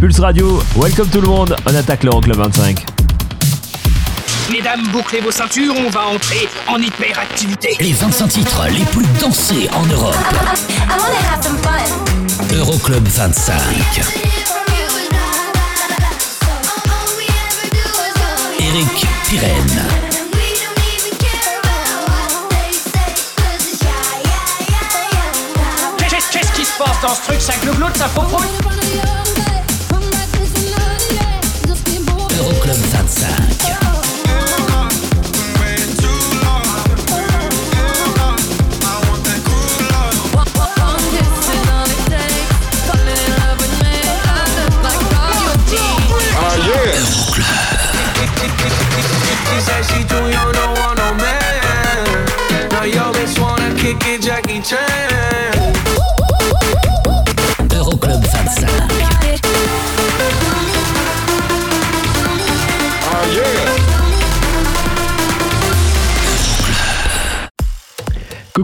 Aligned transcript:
Pulse 0.00 0.18
Radio, 0.18 0.62
welcome 0.76 1.08
tout 1.10 1.20
le 1.20 1.28
monde, 1.28 1.54
on 1.66 1.74
attaque 1.74 2.04
l'Euroclub 2.04 2.34
25. 2.34 2.86
Mesdames, 4.50 4.80
bouclez 4.90 5.20
vos 5.20 5.30
ceintures, 5.30 5.74
on 5.76 5.90
va 5.90 6.06
entrer 6.06 6.48
en 6.68 6.78
hyperactivité. 6.78 7.76
Les 7.80 7.92
25 7.92 8.28
titres 8.28 8.62
les 8.70 8.84
plus 8.86 9.04
dansés 9.20 9.68
en 9.74 9.84
Europe. 9.84 10.16
Euroclub 12.54 13.06
25. 13.06 13.60
Eric 18.58 19.06
Pirenne. 19.28 19.84
Qu'est-ce 26.08 26.32
qu'est-ce 26.32 26.52
qui 26.52 26.64
se 26.64 26.78
passe 26.78 27.00
dans 27.02 27.14
ce 27.14 27.22
truc 27.28 27.40
Ça 27.42 27.52
glougloute, 27.62 27.96
ça 27.98 28.08
popote 28.08 29.19
Euroclub 33.22 33.79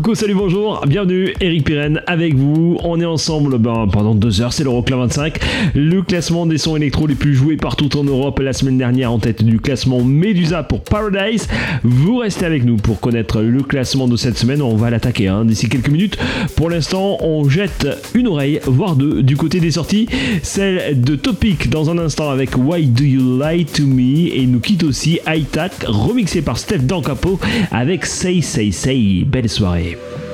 Coucou, 0.07 0.15
salut, 0.15 0.35
bonjour, 0.35 0.85
bienvenue, 0.87 1.35
Eric 1.41 1.65
Pirenne 1.65 2.01
avec 2.07 2.37
vous. 2.37 2.79
On 2.85 3.01
est 3.01 3.05
ensemble 3.05 3.59
ben, 3.59 3.89
pendant 3.91 4.15
deux 4.15 4.41
heures, 4.41 4.53
c'est 4.53 4.63
l'Euroclub 4.63 5.01
25. 5.01 5.41
Le 5.75 6.01
classement 6.01 6.47
des 6.47 6.59
sons 6.59 6.77
électro 6.77 7.09
les 7.09 7.17
plus 7.17 7.35
joués 7.35 7.57
partout 7.57 7.89
en 7.99 8.05
Europe 8.05 8.39
la 8.39 8.53
semaine 8.53 8.79
dernière 8.79 9.11
en 9.11 9.19
tête 9.19 9.43
du 9.43 9.59
classement 9.59 10.05
Medusa 10.05 10.63
pour 10.63 10.85
Paradise. 10.85 11.49
Vous 11.83 12.19
restez 12.19 12.45
avec 12.45 12.65
nous 12.65 12.77
pour 12.77 13.01
connaître 13.01 13.41
le 13.41 13.65
classement 13.65 14.07
de 14.07 14.17
cette 14.17 14.39
semaine. 14.39 14.63
On 14.63 14.77
va 14.77 14.91
l'attaquer 14.91 15.27
hein, 15.27 15.45
d'ici 15.45 15.69
quelques 15.69 15.89
minutes. 15.89 16.17
Pour 16.55 16.71
l'instant, 16.71 17.17
on 17.21 17.49
jette 17.49 17.89
une 18.15 18.29
oreille, 18.29 18.61
voire 18.65 18.95
deux, 18.95 19.25
du 19.25 19.37
côté 19.37 19.59
des 19.59 19.73
sorties. 19.73 20.07
Celle 20.45 21.03
de 21.03 21.17
Topic 21.17 21.69
dans 21.69 21.91
un 21.91 21.99
instant 21.99 22.31
avec 22.31 22.57
Why 22.57 22.87
Do 22.87 23.03
You 23.03 23.43
Lie 23.43 23.65
To 23.65 23.83
Me? 23.83 24.33
Et 24.33 24.47
nous 24.47 24.61
quitte 24.61 24.85
aussi 24.85 25.19
High 25.27 25.47
remixé 25.85 26.43
par 26.43 26.59
Steph 26.59 26.79
Dancapo 26.79 27.41
avec 27.73 28.07
Say 28.07 28.41
Say 28.41 28.71
Say. 28.71 29.25
Belle 29.27 29.49
soirée. 29.49 29.96
All 29.99 30.26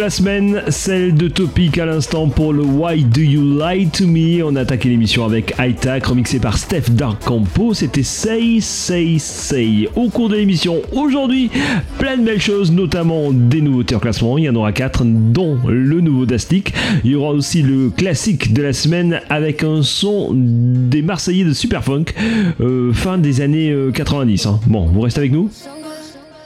la 0.00 0.08
semaine, 0.08 0.62
celle 0.68 1.14
de 1.14 1.28
Topic 1.28 1.76
à 1.76 1.84
l'instant 1.84 2.26
pour 2.28 2.54
le 2.54 2.62
Why 2.62 3.04
Do 3.04 3.20
You 3.20 3.58
Lie 3.58 3.88
To 3.88 4.06
Me. 4.06 4.42
On 4.42 4.56
a 4.56 4.62
attaqué 4.62 4.88
l'émission 4.88 5.26
avec 5.26 5.54
High-Tech, 5.58 6.04
remixé 6.06 6.38
par 6.38 6.56
Steph 6.56 6.92
Dark 6.92 7.22
Campo. 7.22 7.74
C'était 7.74 8.02
Say, 8.02 8.60
Say, 8.60 9.16
Say. 9.18 9.90
Au 9.96 10.08
cours 10.08 10.30
de 10.30 10.36
l'émission, 10.36 10.80
aujourd'hui, 10.92 11.50
plein 11.98 12.16
de 12.16 12.22
belles 12.22 12.40
choses, 12.40 12.72
notamment 12.72 13.30
des 13.30 13.60
nouveautés 13.60 13.94
en 13.94 13.98
classement. 13.98 14.38
Il 14.38 14.44
y 14.44 14.48
en 14.48 14.54
aura 14.54 14.72
4, 14.72 15.04
dont 15.04 15.58
le 15.68 16.00
nouveau 16.00 16.24
Dastic. 16.24 16.72
Il 17.04 17.10
y 17.10 17.14
aura 17.14 17.32
aussi 17.32 17.60
le 17.60 17.90
classique 17.90 18.54
de 18.54 18.62
la 18.62 18.72
semaine 18.72 19.20
avec 19.28 19.62
un 19.62 19.82
son 19.82 20.30
des 20.32 21.02
Marseillais 21.02 21.44
de 21.44 21.52
Superfunk, 21.52 22.14
euh, 22.62 22.94
fin 22.94 23.18
des 23.18 23.42
années 23.42 23.70
euh, 23.70 23.90
90. 23.90 24.46
Hein. 24.46 24.60
Bon, 24.66 24.86
vous 24.86 25.02
restez 25.02 25.20
avec 25.20 25.32
nous 25.32 25.50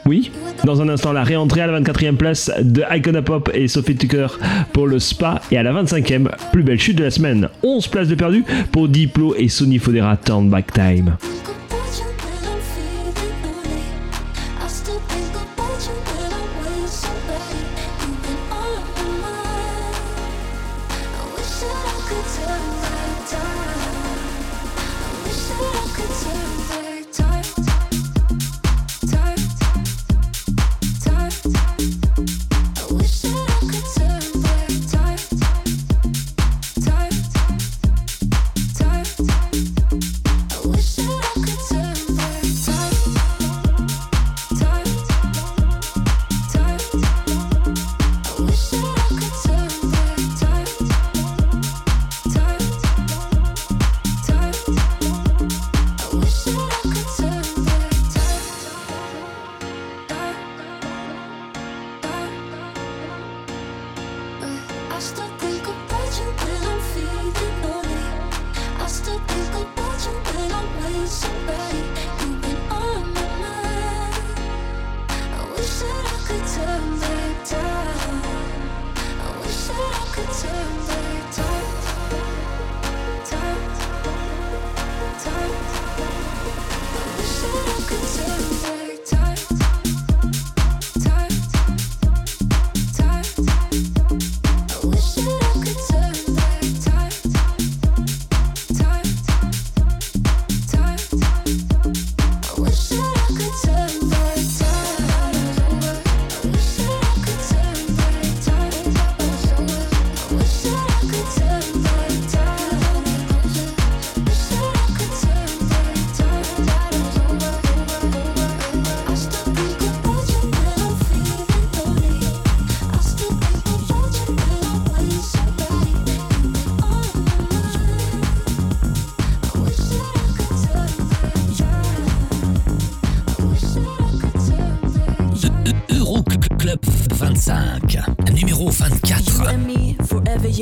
oui. 0.07 0.31
Dans 0.65 0.81
un 0.83 0.89
instant, 0.89 1.13
la 1.13 1.25
réentrée 1.25 1.61
à 1.61 1.67
la 1.67 1.81
24e 1.81 2.17
place 2.17 2.51
de 2.61 2.83
Icona 2.91 3.23
Pop 3.23 3.51
et 3.55 3.69
Sophie 3.69 3.97
Tucker 3.97 4.27
pour 4.73 4.87
le 4.87 4.99
Spa. 4.99 5.41
Et 5.51 5.59
à 5.59 5.63
la 5.63 5.73
25e, 5.73 6.29
plus 6.53 6.63
belle 6.63 6.81
chute 6.81 6.97
de 6.97 7.05
la 7.05 7.11
semaine. 7.11 7.49
11 7.63 7.87
places 7.89 8.09
de 8.09 8.15
perdu 8.15 8.45
pour 8.73 8.89
Diplo 8.89 9.35
et 9.37 9.49
Sony 9.49 9.79
Fodera 9.79 10.17
Turn 10.17 10.49
Back 10.49 10.73
Time. 10.73 11.17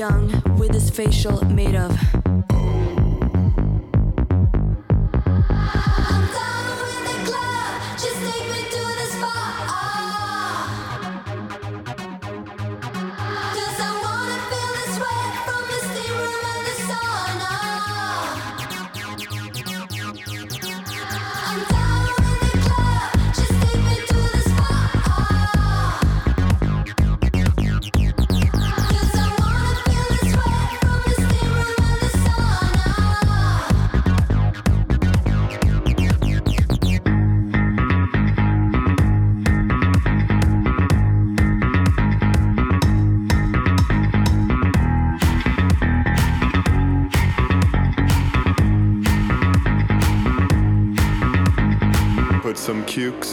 Young 0.02 0.56
with 0.58 0.74
his 0.74 0.90
facial 0.90 1.44
made 1.44 1.76
of 1.76 1.96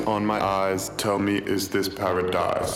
on 0.01 0.25
my 0.25 0.43
eyes. 0.43 0.89
Tell 0.97 1.19
me, 1.19 1.37
is 1.37 1.69
this 1.69 1.89
paradise? 1.89 2.75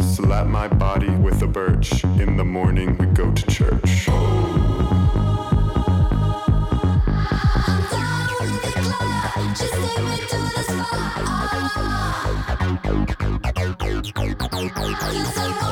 Slap 0.00 0.46
my 0.46 0.68
body 0.68 1.10
with 1.10 1.42
a 1.42 1.46
birch. 1.46 2.04
In 2.04 2.36
the 2.36 2.44
morning, 2.44 2.96
we 2.98 3.06
go 3.06 3.32
to 3.32 3.46
church. 3.46 4.08
Just 9.56 9.96
take 15.36 15.65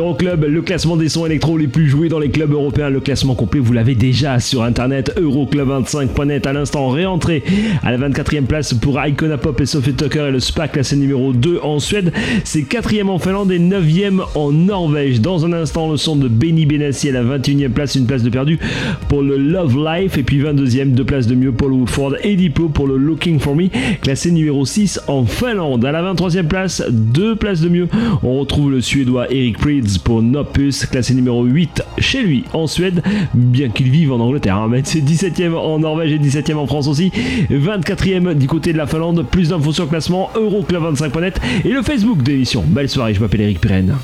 L'Euroclub, 0.00 0.44
le 0.44 0.62
classement 0.62 0.96
des 0.96 1.10
sons 1.10 1.26
électro 1.26 1.58
les 1.58 1.68
plus 1.68 1.86
joués 1.86 2.08
dans 2.08 2.18
les 2.18 2.30
clubs 2.30 2.52
européens. 2.52 2.88
Le 2.88 3.00
classement 3.00 3.34
complet, 3.34 3.60
vous 3.60 3.74
l'avez 3.74 3.94
déjà 3.94 4.40
sur 4.40 4.62
internet. 4.62 5.12
Euroclub25.net 5.20 6.46
à 6.46 6.54
l'instant 6.54 6.88
réentré 6.88 7.42
à 7.82 7.90
la 7.90 8.08
24e 8.08 8.44
place 8.44 8.72
pour 8.72 8.98
Icona 8.98 9.36
Pop 9.36 9.60
et 9.60 9.66
Sophie 9.66 9.92
Tucker 9.92 10.28
et 10.28 10.30
le 10.30 10.40
SPA 10.40 10.68
classé 10.68 10.96
numéro 10.96 11.34
2 11.34 11.60
en 11.62 11.80
Suède. 11.80 12.14
C'est 12.44 12.62
4e 12.62 13.08
en 13.08 13.18
Finlande 13.18 13.52
et 13.52 13.58
9e 13.58 14.22
en 14.34 14.52
Norvège. 14.52 15.20
Dans 15.20 15.44
un 15.44 15.52
instant, 15.52 15.90
le 15.90 15.98
son 15.98 16.16
de 16.16 16.28
Benny 16.28 16.64
Benassi 16.64 17.10
à 17.10 17.12
la 17.12 17.22
21e 17.22 17.68
place, 17.68 17.94
une 17.94 18.06
place 18.06 18.22
de 18.22 18.30
perdu 18.30 18.58
pour 19.10 19.20
le 19.20 19.36
Love 19.36 19.76
Life. 19.84 20.16
Et 20.16 20.22
puis 20.22 20.40
22e, 20.40 20.92
deux 20.92 21.04
places 21.04 21.26
de 21.26 21.34
mieux 21.34 21.52
Paul 21.52 21.72
Woodford 21.72 22.14
et 22.24 22.36
Diplo 22.36 22.70
pour 22.70 22.86
le 22.86 22.96
Looking 22.96 23.38
for 23.38 23.54
Me, 23.54 23.68
classé 24.00 24.30
numéro 24.30 24.64
6 24.64 24.98
en 25.08 25.26
Finlande. 25.26 25.84
À 25.84 25.92
la 25.92 26.14
23e 26.14 26.46
place, 26.46 26.82
deux 26.88 27.36
places 27.36 27.60
de 27.60 27.68
mieux, 27.68 27.88
on 28.22 28.40
retrouve 28.40 28.70
le 28.70 28.80
Suédois 28.80 29.30
Eric 29.30 29.58
Prydz 29.58 29.89
pour 29.98 30.22
Nopus, 30.22 30.86
classé 30.86 31.14
numéro 31.14 31.44
8 31.44 31.82
chez 31.98 32.22
lui 32.22 32.44
en 32.52 32.66
Suède, 32.66 33.02
bien 33.34 33.68
qu'il 33.68 33.90
vive 33.90 34.12
en 34.12 34.20
Angleterre. 34.20 34.56
hein, 34.56 34.68
mais 34.70 34.82
c'est 34.84 35.00
17e 35.00 35.54
en 35.54 35.78
Norvège 35.78 36.12
et 36.12 36.18
17e 36.18 36.54
en 36.56 36.66
France 36.66 36.88
aussi. 36.88 37.12
24e 37.50 38.34
du 38.34 38.46
côté 38.46 38.72
de 38.72 38.78
la 38.78 38.86
Finlande. 38.86 39.26
Plus 39.30 39.50
d'infos 39.50 39.72
sur 39.72 39.84
le 39.84 39.90
classement 39.90 40.30
Euroclub25.net 40.34 41.40
et 41.64 41.70
le 41.70 41.82
Facebook 41.82 42.22
de 42.22 42.32
l'émission. 42.32 42.64
Belle 42.66 42.88
soirée, 42.88 43.14
je 43.14 43.20
m'appelle 43.20 43.42
Eric 43.42 43.60
Pirenne. 43.60 43.96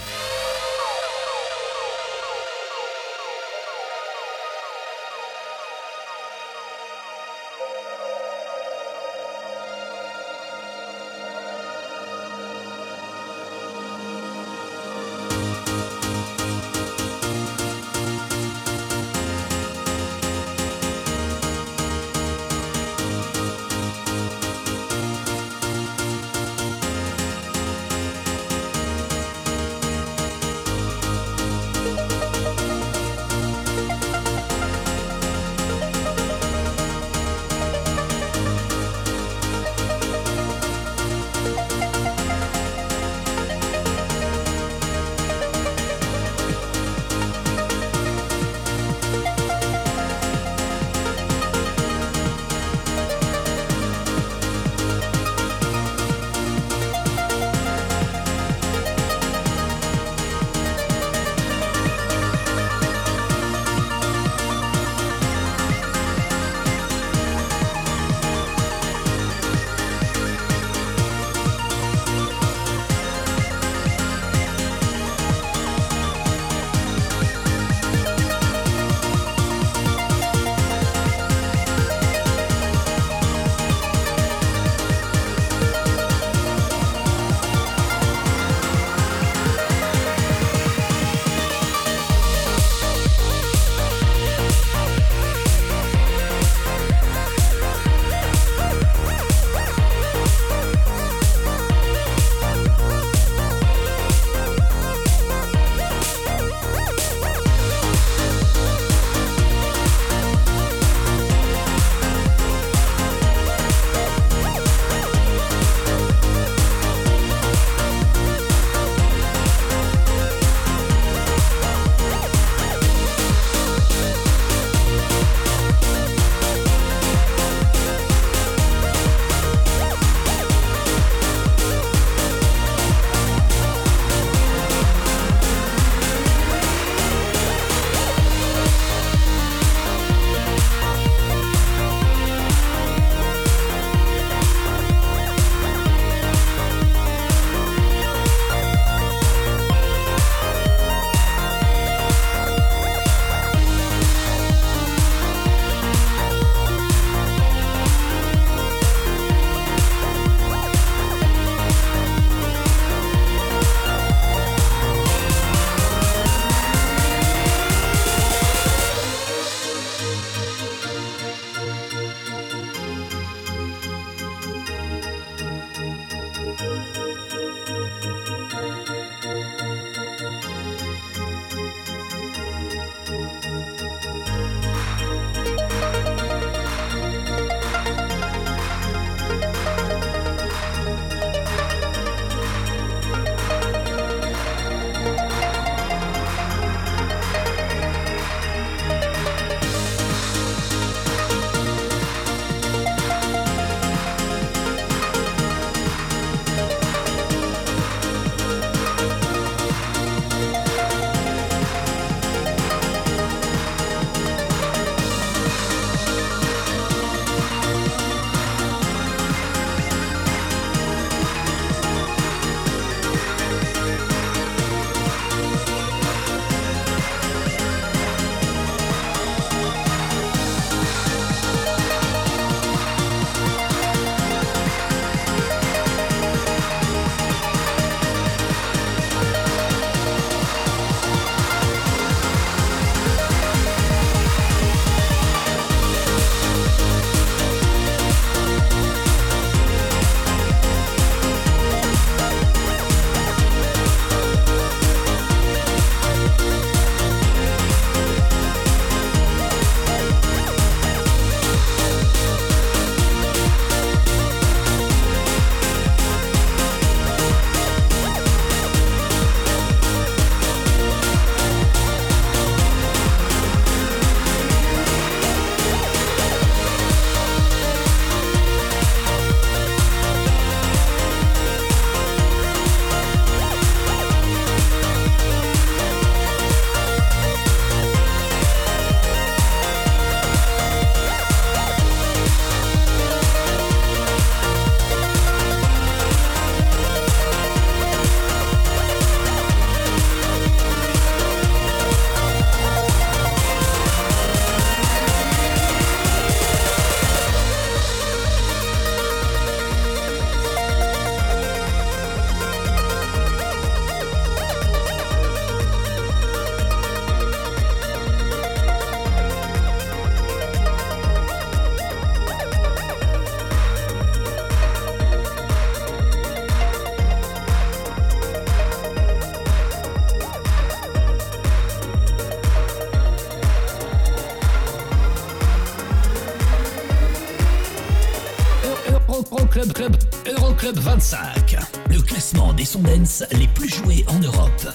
dance 342.74 343.22
les 343.32 343.46
plus 343.46 343.68
joués 343.68 344.04
en 344.08 344.18
Europe. 344.18 344.66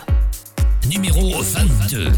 Numéro 0.87 1.41
22. 1.41 2.09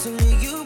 So 0.00 0.08
you 0.40 0.59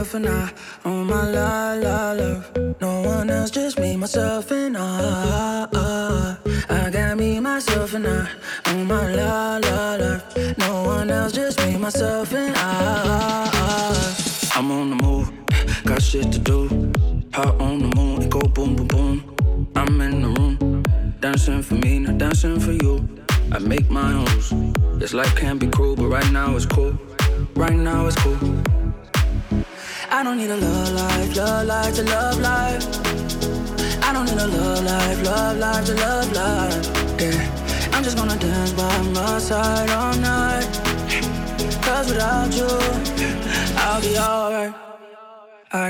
yourself 0.00 0.14
and 0.14 0.26
I 0.26 0.59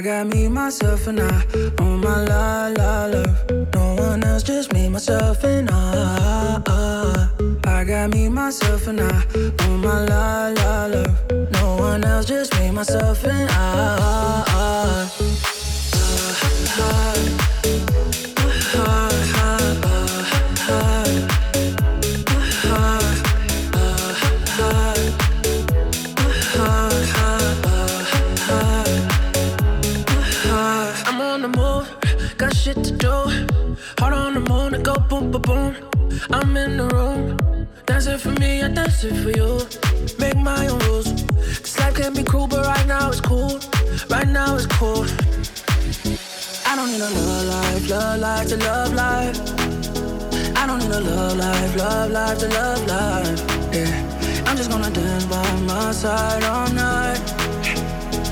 I 0.01 0.03
got 0.03 0.29
me, 0.29 0.49
myself, 0.49 1.09
and 1.09 1.21
I 1.21 1.45
on 1.79 2.01
my 2.01 2.25
la 2.25 2.69
la 2.69 3.05
love. 3.05 3.51
No 3.75 3.97
one 3.97 4.25
else, 4.25 4.43
just 4.43 4.73
me, 4.73 4.89
myself, 4.89 5.45
and 5.45 5.69
I. 5.71 7.29
I 7.67 7.85
got 7.85 8.09
me, 8.09 8.31
myself, 8.31 8.87
and 8.87 8.99
I 8.99 9.27
on 9.65 9.83
my 9.83 10.07
la 10.07 10.49
la 10.57 10.87
love. 10.87 11.53
No 11.53 11.77
one 11.77 12.03
else, 12.03 12.25
just 12.25 12.59
me, 12.59 12.71
myself, 12.71 13.23
and 13.27 13.51
I. 13.51 15.50
love 47.91 48.21
life, 48.21 48.49
to 48.49 48.57
love 48.57 48.95
life. 48.95 49.37
I 50.57 50.65
don't 50.67 50.79
need 50.79 50.93
a 50.93 51.01
love 51.01 51.37
life, 51.37 51.77
love 51.77 52.11
life 52.13 52.39
to 52.39 52.49
love 52.49 52.87
life. 52.87 53.41
Yeah, 53.75 54.45
I'm 54.47 54.57
just 54.57 54.71
gonna 54.71 54.91
dance 54.91 55.25
by 55.25 55.45
my 55.63 55.91
side 55.91 56.45
all 56.45 56.71
night. 56.71 57.19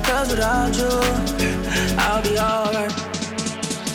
Cause 0.05 0.31
without 0.31 0.77
you, 0.77 0.95
I'll 1.99 2.23
be 2.23 2.39
alright. 2.39 2.95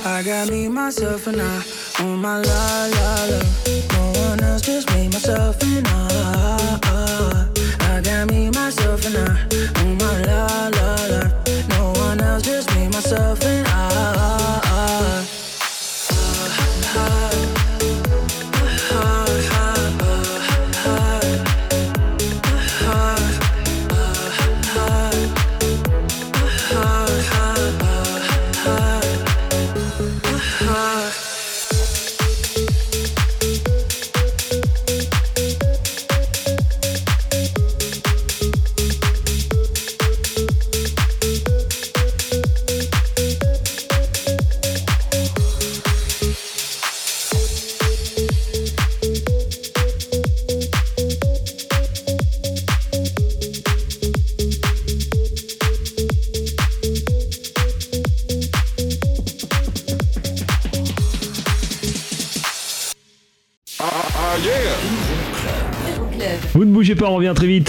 I 0.06 0.22
got 0.22 0.50
me, 0.50 0.68
myself, 0.68 1.28
and 1.28 1.42
I 1.42 1.64
on 2.00 2.20
my 2.20 2.40
la 2.40 2.88
la 2.96 3.26
la. 3.32 3.40
No 3.94 4.20
one 4.28 4.44
else, 4.44 4.62
just 4.64 4.92
me, 4.94 5.08
myself, 5.08 5.64
and 5.64 5.88
I. 5.88 7.48
I 7.80 8.02
got 8.02 8.30
me, 8.30 8.50
myself, 8.50 9.06
and 9.06 9.18
I 9.18 9.82
on 9.82 9.98
my 9.98 10.22
la 10.24 10.68
la 10.76 10.83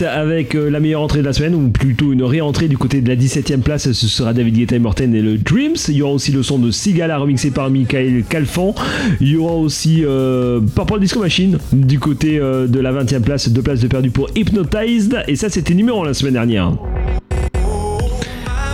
avec 0.06 0.54
euh, 0.54 0.70
la 0.70 0.80
meilleure 0.80 1.02
entrée 1.02 1.20
de 1.20 1.24
la 1.24 1.32
semaine, 1.32 1.54
ou 1.54 1.68
plutôt 1.68 2.12
une 2.12 2.22
réentrée 2.22 2.68
du 2.68 2.78
côté 2.78 3.00
de 3.00 3.08
la 3.08 3.16
17ème 3.16 3.60
place. 3.60 3.92
Ce 3.92 4.08
sera 4.08 4.32
David 4.32 4.56
Guetta 4.56 4.76
et 4.76 4.78
Morten 4.78 5.14
et 5.14 5.22
le 5.22 5.36
Dreams. 5.36 5.76
Il 5.88 5.94
y 5.94 6.02
aura 6.02 6.12
aussi 6.12 6.32
le 6.32 6.42
son 6.42 6.58
de 6.58 6.70
Sigala 6.70 7.18
remixé 7.18 7.50
par 7.50 7.70
Michael 7.70 8.24
Calfan. 8.28 8.74
Il 9.20 9.28
y 9.28 9.36
aura 9.36 9.54
aussi 9.54 10.04
euh, 10.04 10.60
Purple 10.60 11.00
Disco 11.00 11.20
Machine 11.20 11.58
du 11.72 11.98
côté 11.98 12.38
euh, 12.38 12.66
de 12.66 12.80
la 12.80 12.92
20ème 12.92 13.22
place, 13.22 13.48
deux 13.48 13.62
places 13.62 13.80
de 13.80 13.88
perdu 13.88 14.10
pour 14.10 14.28
Hypnotized. 14.34 15.24
Et 15.28 15.36
ça, 15.36 15.48
c'était 15.48 15.74
numéro 15.74 16.02
1 16.02 16.06
la 16.06 16.14
semaine 16.14 16.34
dernière. 16.34 16.72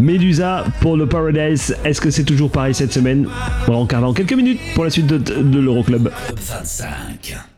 Medusa 0.00 0.64
pour 0.80 0.96
le 0.96 1.06
Paradise. 1.06 1.76
Est-ce 1.84 2.00
que 2.00 2.10
c'est 2.10 2.24
toujours 2.24 2.50
pareil 2.50 2.74
cette 2.74 2.92
semaine? 2.92 3.26
On 3.68 3.84
va 3.84 4.06
en 4.06 4.12
quelques 4.14 4.32
minutes 4.32 4.60
pour 4.74 4.84
la 4.84 4.90
suite 4.90 5.06
de, 5.06 5.18
de 5.18 5.58
l'Euroclub. 5.60 6.10
Top 6.28 6.38
25. 6.38 7.49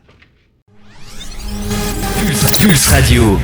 Pulse, 2.33 2.65
Pulse 2.65 2.91
Radio. 2.91 3.39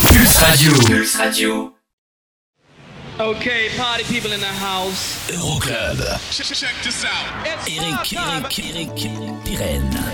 Pulse 0.00 0.42
Radio. 0.42 0.72
Pulse 0.72 1.16
Radio. 1.18 1.72
Okay, 3.20 3.68
party 3.76 4.04
people 4.04 4.32
in 4.32 4.40
the 4.40 4.46
house. 4.46 5.30
Euroclub. 5.30 5.98
Check, 6.30 6.46
check 6.46 6.74
this 6.82 7.04
out. 7.04 7.46
It's 7.46 7.68
Eric. 7.68 8.12
Eric, 8.14 8.58
Eric 8.58 8.88
Pirenne. 9.44 10.06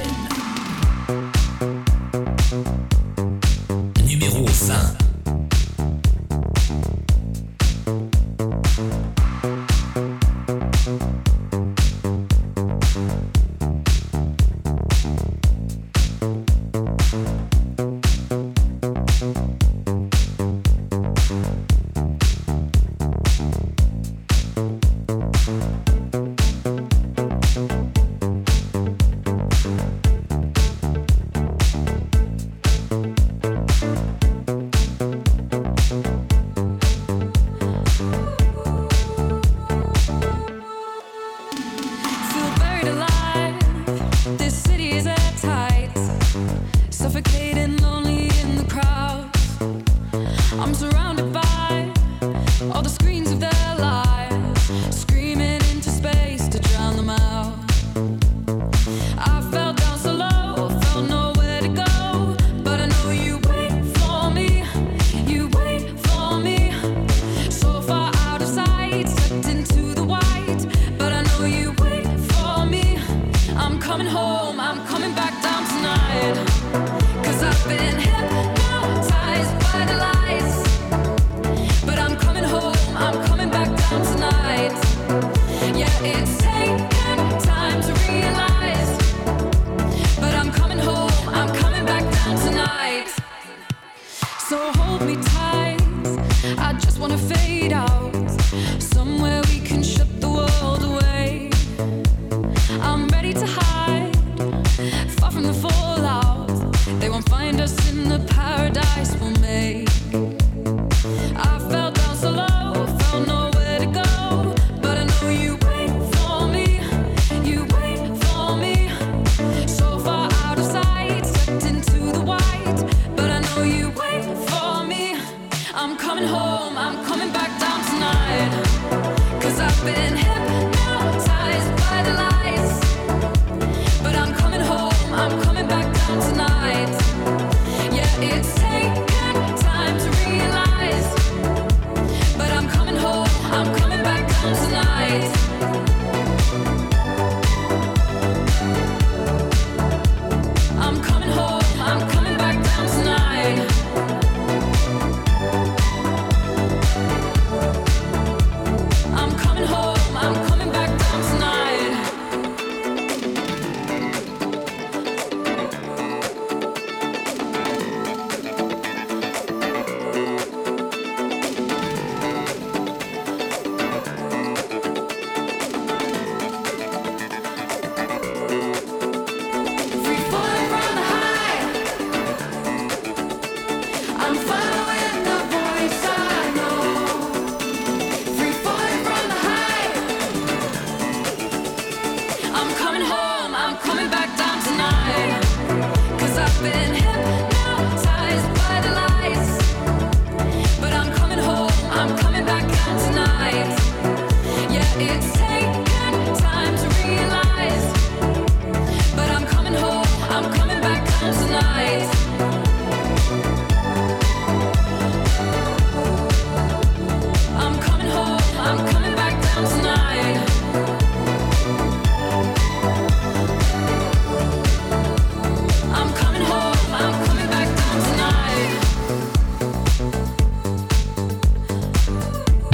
Numéro 4.05 4.45
20. 4.45 5.02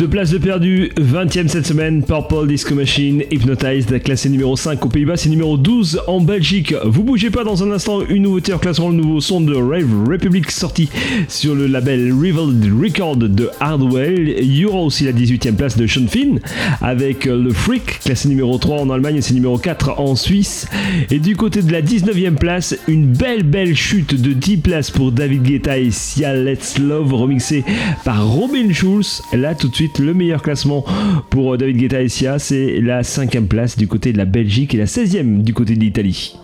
place 0.09 0.31
de 0.31 0.39
perdu, 0.39 0.91
20ème 0.97 1.49
cette 1.49 1.67
semaine, 1.67 2.03
Purple 2.03 2.47
Disco 2.47 2.75
Machine, 2.75 3.23
Hypnotized, 3.31 4.03
classé 4.03 4.29
numéro 4.31 4.57
5 4.57 4.85
aux 4.85 4.89
Pays-Bas, 4.89 5.17
c'est 5.17 5.29
numéro 5.29 5.59
12 5.59 6.03
en 6.07 6.21
Belgique. 6.21 6.75
Vous 6.85 7.03
bougez 7.03 7.31
pas 7.31 7.45
dans 7.45 7.63
un 7.63 7.71
instant, 7.73 8.01
une 8.09 8.23
nouveauté 8.23 8.53
en 8.53 8.59
classement, 8.59 8.89
le 8.89 8.95
nouveau 8.95 9.21
son 9.21 9.41
de 9.41 9.55
Rave 9.55 10.09
Republic 10.09 10.51
sorti 10.51 10.89
sur 11.29 11.55
le 11.55 11.67
label 11.67 12.13
Rival 12.13 12.55
Record 12.83 13.17
de 13.17 13.51
Hardwell. 13.61 14.37
Il 14.41 14.57
y 14.57 14.65
aura 14.65 14.81
aussi 14.81 15.05
la 15.05 15.13
18ème 15.13 15.57
place 15.57 15.77
de 15.77 15.87
Sean 15.87 16.07
Finn 16.07 16.41
avec 16.81 17.27
euh, 17.27 17.43
le 17.43 17.53
Freak, 17.53 18.01
classé 18.01 18.29
numéro 18.29 18.57
3 18.57 18.81
en 18.81 18.91
Allemagne 18.91 19.17
et 19.17 19.23
c'est 19.23 19.35
numéro 19.35 19.59
4 19.59 20.01
en 20.01 20.17
Suisse. 20.17 20.67
Et 21.11 21.19
du 21.19 21.37
côté 21.37 21.63
de 21.63 21.73
la 21.73 21.83
19ème 21.83 22.37
place, 22.37 22.77
une 22.89 23.07
belle 23.07 23.43
belle 23.43 23.75
chute 23.75 24.15
de 24.15 24.33
10 24.33 24.57
places 24.59 24.91
pour 24.91 25.13
David 25.13 25.43
Guetta 25.43 25.79
et 25.79 25.91
Sia 25.91 26.35
Let's 26.35 26.79
Love 26.79 27.13
remixé 27.13 27.65
par 28.05 28.27
Robin 28.27 28.73
Schulz. 28.73 29.23
Là 29.33 29.55
tout 29.55 29.69
de 29.69 29.75
suite 29.75 29.98
le 29.99 30.15
meilleur 30.15 30.43
classement 30.43 30.85
pour 31.31 31.55
euh, 31.55 31.57
David 31.57 31.77
Guetta 31.77 32.03
et 32.03 32.09
Sia, 32.09 32.39
c'est 32.39 32.81
la 32.81 33.03
5 33.03 33.41
place 33.49 33.77
du 33.77 33.87
côté 33.87 34.13
de 34.13 34.19
la 34.19 34.25
Belgique 34.25 34.75
et 34.75 34.79
la 34.79 34.87
16e 34.87 35.43
du 35.43 35.55
côté 35.55 35.75
de 35.75 35.81
l'Italie. 35.81 36.37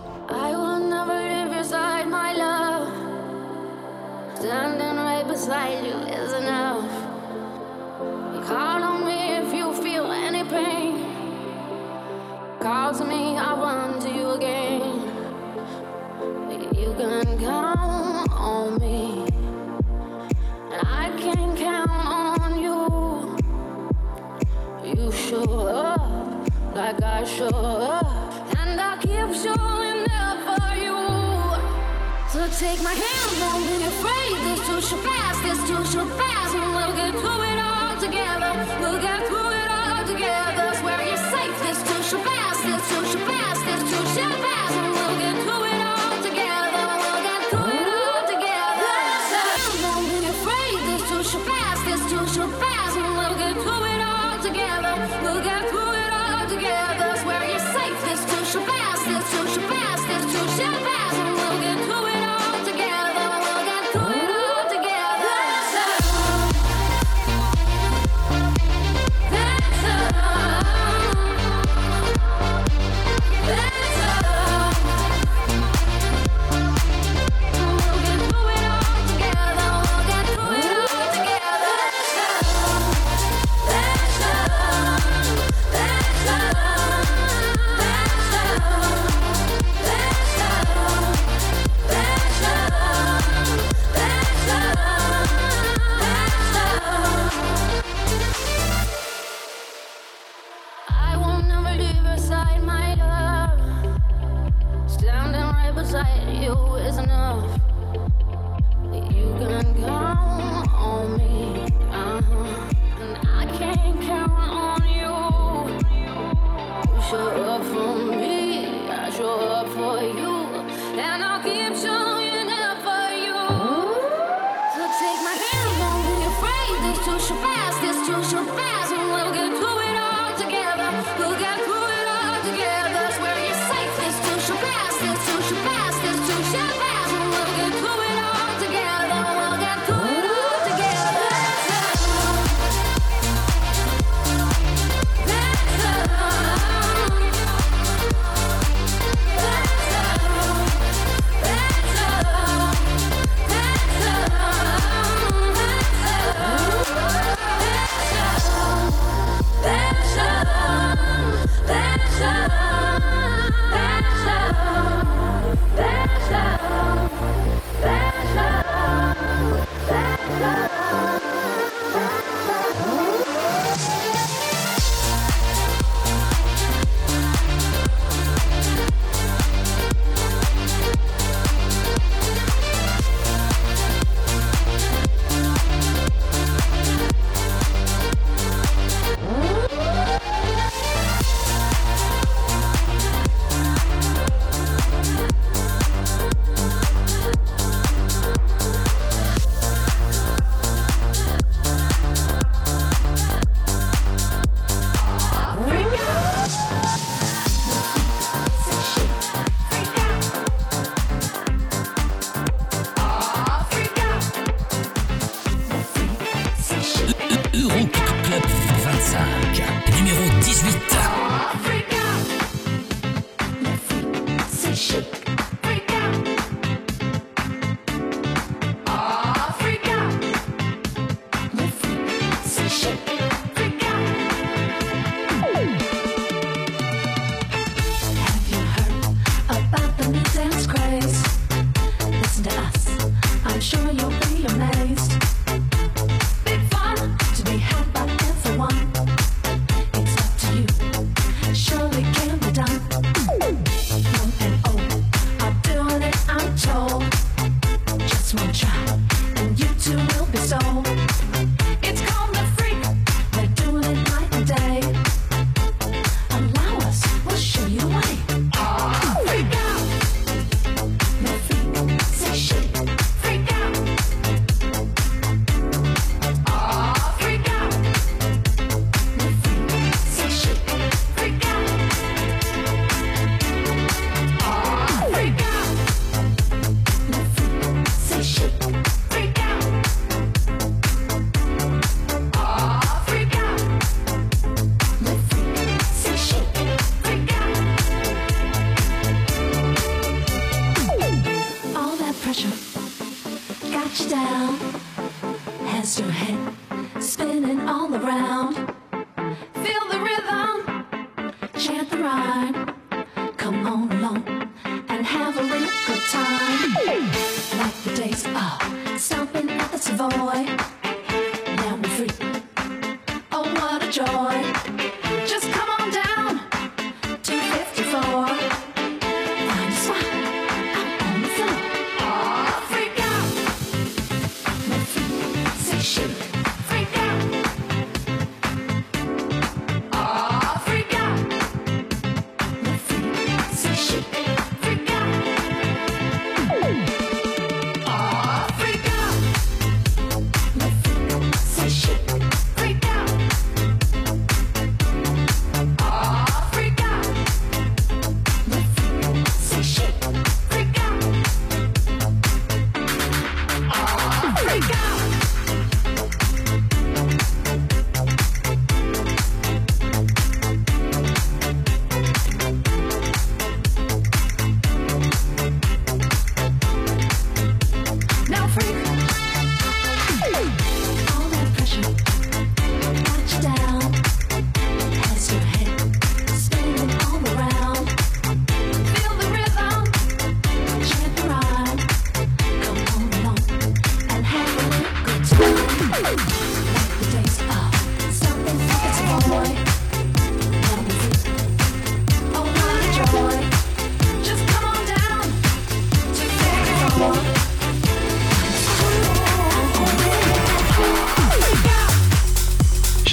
Social 35.84 36.06
Bank. 36.16 36.33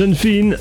Sean 0.01 0.15
Finn, 0.15 0.57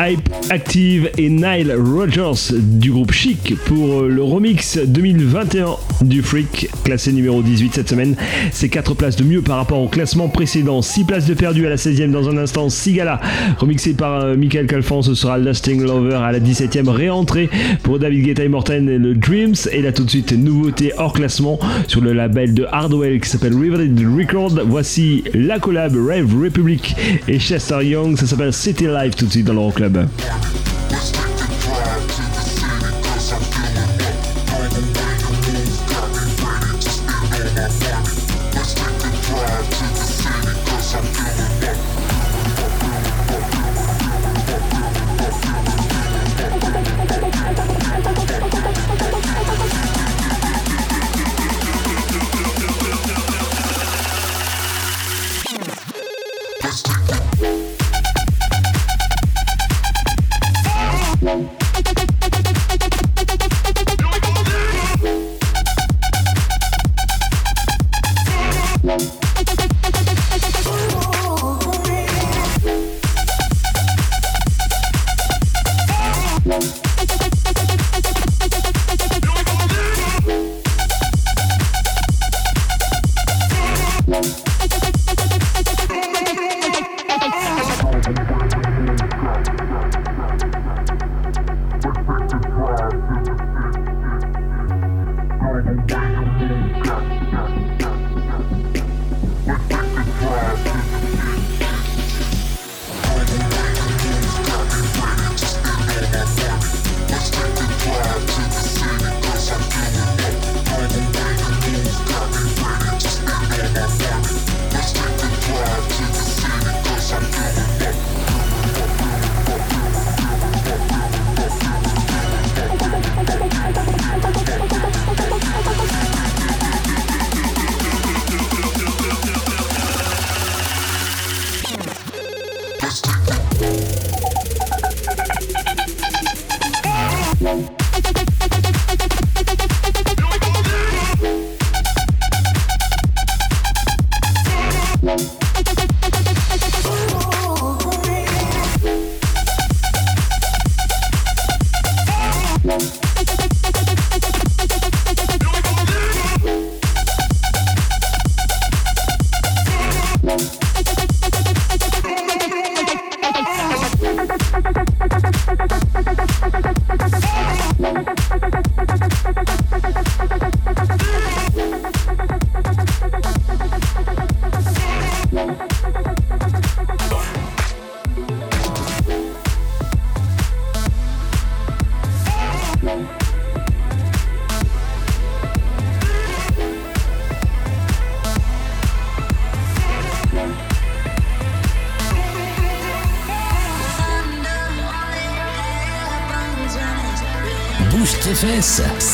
Hype 0.00 0.28
Active 0.50 1.08
et 1.16 1.30
Nile 1.30 1.72
Rogers 1.72 2.52
du 2.52 2.90
groupe 2.90 3.12
Chic 3.12 3.54
pour 3.66 4.02
le 4.02 4.24
remix 4.24 4.76
2021 4.76 5.76
du 6.04 6.22
Freak, 6.22 6.68
classé 6.84 7.12
numéro 7.12 7.42
18 7.42 7.74
cette 7.74 7.88
semaine. 7.88 8.16
C'est 8.50 8.68
4 8.68 8.94
places 8.94 9.16
de 9.16 9.24
mieux 9.24 9.42
par 9.42 9.56
rapport 9.56 9.80
au 9.80 9.88
classement 9.88 10.28
précédent. 10.28 10.82
6 10.82 11.04
places 11.04 11.26
de 11.26 11.34
perdu 11.34 11.66
à 11.66 11.70
la 11.70 11.76
16e 11.76 12.10
dans 12.10 12.28
un 12.28 12.36
instant. 12.36 12.68
Sigala, 12.68 13.20
remixé 13.58 13.94
par 13.94 14.20
euh, 14.20 14.36
Michael 14.36 14.66
Calfan, 14.66 15.02
ce 15.02 15.14
sera 15.14 15.38
Lasting 15.38 15.82
Lover 15.82 16.16
à 16.16 16.32
la 16.32 16.40
17e 16.40 16.88
réentrée 16.88 17.50
pour 17.82 17.98
David 17.98 18.24
Guetta 18.24 18.44
et 18.44 18.48
Morten 18.48 18.88
et 18.88 18.98
le 18.98 19.14
Dreams. 19.14 19.54
Et 19.72 19.82
là 19.82 19.92
tout 19.92 20.04
de 20.04 20.10
suite, 20.10 20.32
nouveauté 20.32 20.92
hors 20.96 21.12
classement 21.12 21.58
sur 21.86 22.00
le 22.00 22.12
label 22.12 22.54
de 22.54 22.66
Hardwell 22.70 23.20
qui 23.20 23.28
s'appelle 23.28 23.54
Riveted 23.54 23.98
Record. 24.16 24.60
Voici 24.66 25.24
la 25.34 25.58
collab 25.58 25.94
Rave 25.94 26.34
Republic 26.40 26.94
et 27.28 27.38
Chester 27.38 27.84
Young, 27.84 28.16
ça 28.16 28.26
s'appelle 28.26 28.52
City 28.52 28.86
Life 28.86 29.16
tout 29.16 29.26
de 29.26 29.30
suite 29.30 29.46
dans 29.46 29.54
l'Euroclub. 29.54 29.98
tes 30.02 30.51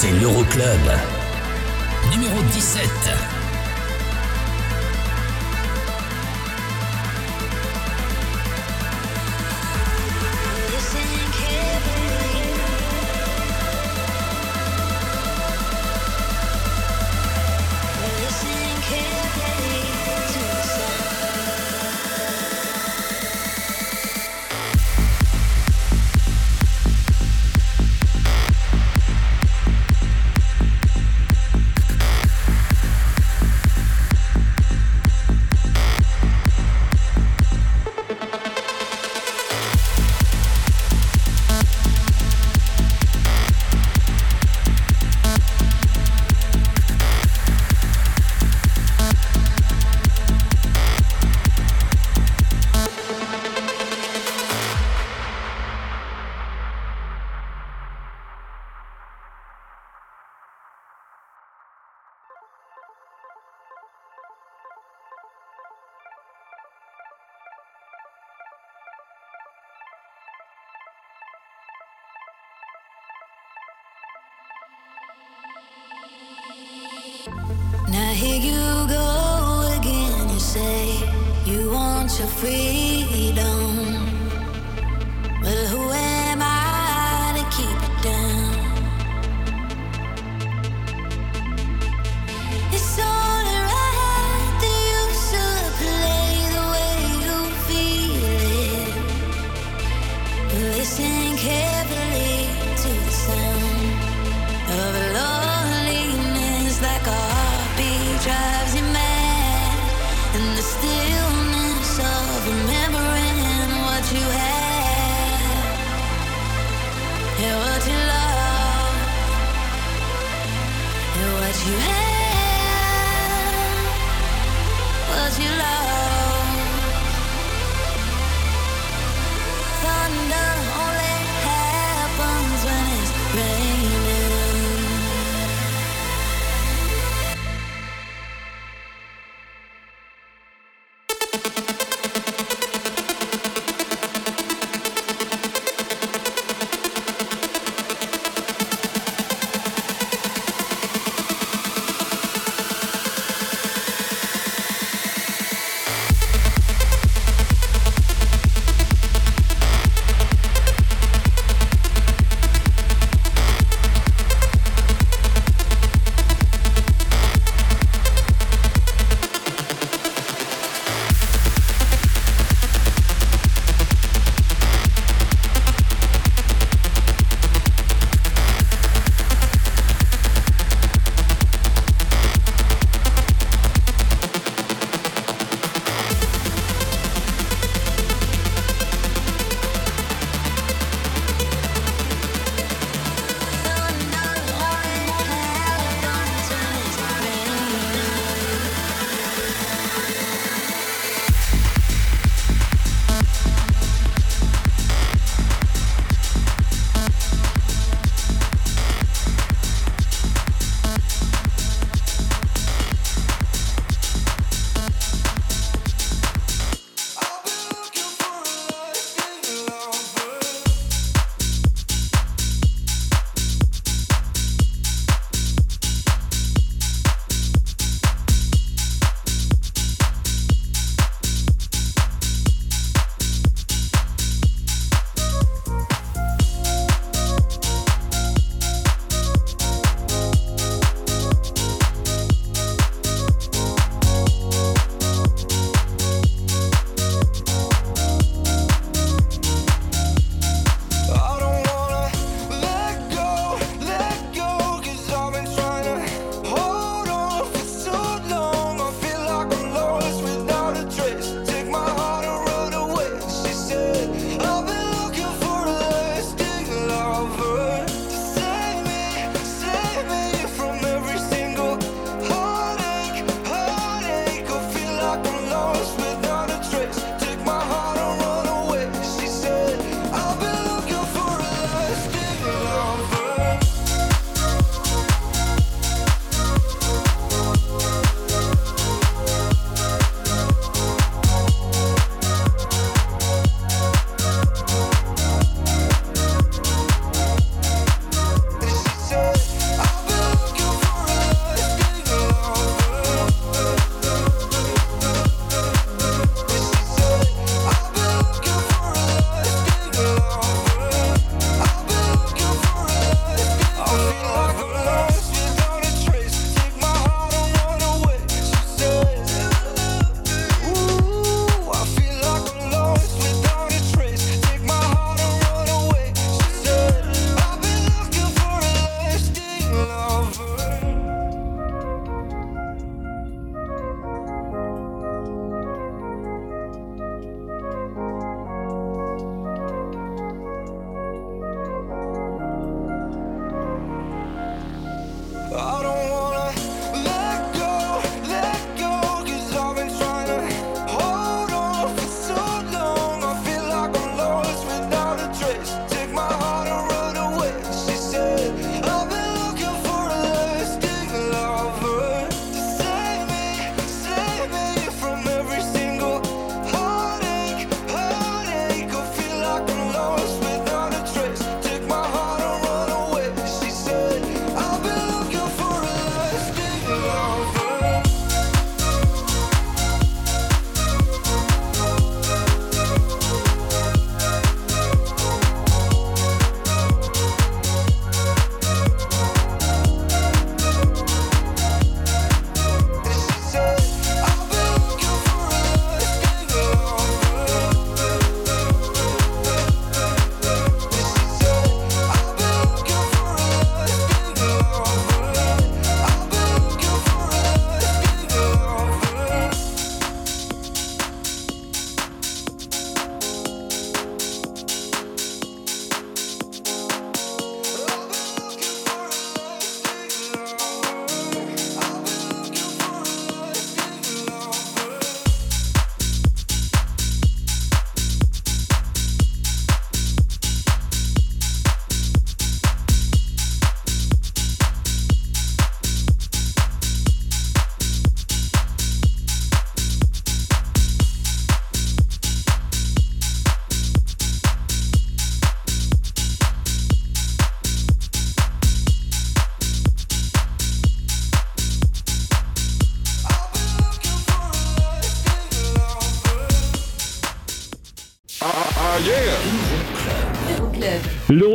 c'est 0.01 0.13
l'Euroclub. 0.13 1.08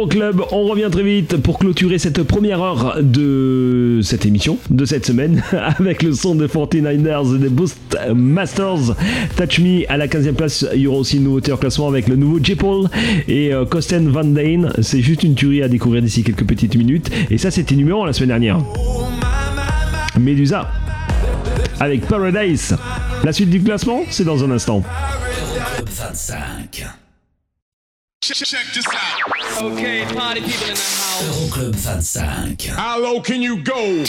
L'Euroclub, 0.03 0.41
on 0.51 0.65
revient 0.65 0.89
très 0.91 1.01
vite 1.01 1.37
pour 1.37 1.59
clôturer 1.59 1.97
cette 1.97 2.23
première 2.23 2.61
heure 2.61 2.97
de 3.01 4.01
cette 4.03 4.25
émission, 4.25 4.57
de 4.69 4.83
cette 4.83 5.05
semaine, 5.05 5.41
avec 5.79 6.03
le 6.03 6.11
son 6.11 6.35
des 6.35 6.47
49ers 6.47 7.35
et 7.35 7.39
des 7.39 7.47
Boost 7.47 7.77
Masters. 8.13 8.97
Touch 9.37 9.59
Me 9.59 9.89
à 9.89 9.95
la 9.95 10.07
15e 10.07 10.33
place, 10.33 10.65
il 10.73 10.81
y 10.81 10.87
aura 10.87 10.97
aussi 10.97 11.17
une 11.17 11.23
nouveauté 11.23 11.53
en 11.53 11.57
classement 11.57 11.87
avec 11.87 12.09
le 12.09 12.17
nouveau 12.17 12.39
J. 12.43 12.57
Et 13.29 13.53
euh, 13.53 13.63
Kosten 13.63 14.09
Van 14.09 14.25
Dane. 14.25 14.73
C'est 14.81 14.99
juste 14.99 15.23
une 15.23 15.35
tuerie 15.35 15.63
à 15.63 15.69
découvrir 15.69 16.01
d'ici 16.01 16.21
quelques 16.21 16.45
petites 16.45 16.75
minutes. 16.75 17.09
Et 17.31 17.37
ça, 17.37 17.49
c'était 17.49 17.75
numéro 17.75 18.03
un 18.03 18.07
la 18.07 18.13
semaine 18.13 18.29
dernière. 18.29 18.59
Medusa 20.19 20.69
avec 21.79 22.05
Paradise. 22.07 22.75
La 23.23 23.31
suite 23.31 23.49
du 23.49 23.61
classement, 23.61 24.01
c'est 24.09 24.25
dans 24.25 24.43
un 24.43 24.51
instant. 24.51 24.83
Club 28.23 28.37
25. 28.37 29.63
Okay, 29.63 30.05
party 30.15 30.39
people 30.39 30.69
in 30.69 30.75
the 30.75 30.79
house. 30.79 31.23
Euroclub 31.23 31.73
25. 31.73 32.69
How 32.77 32.97
low 32.97 33.19
can 33.19 33.41
you 33.41 33.61
go? 33.61 34.05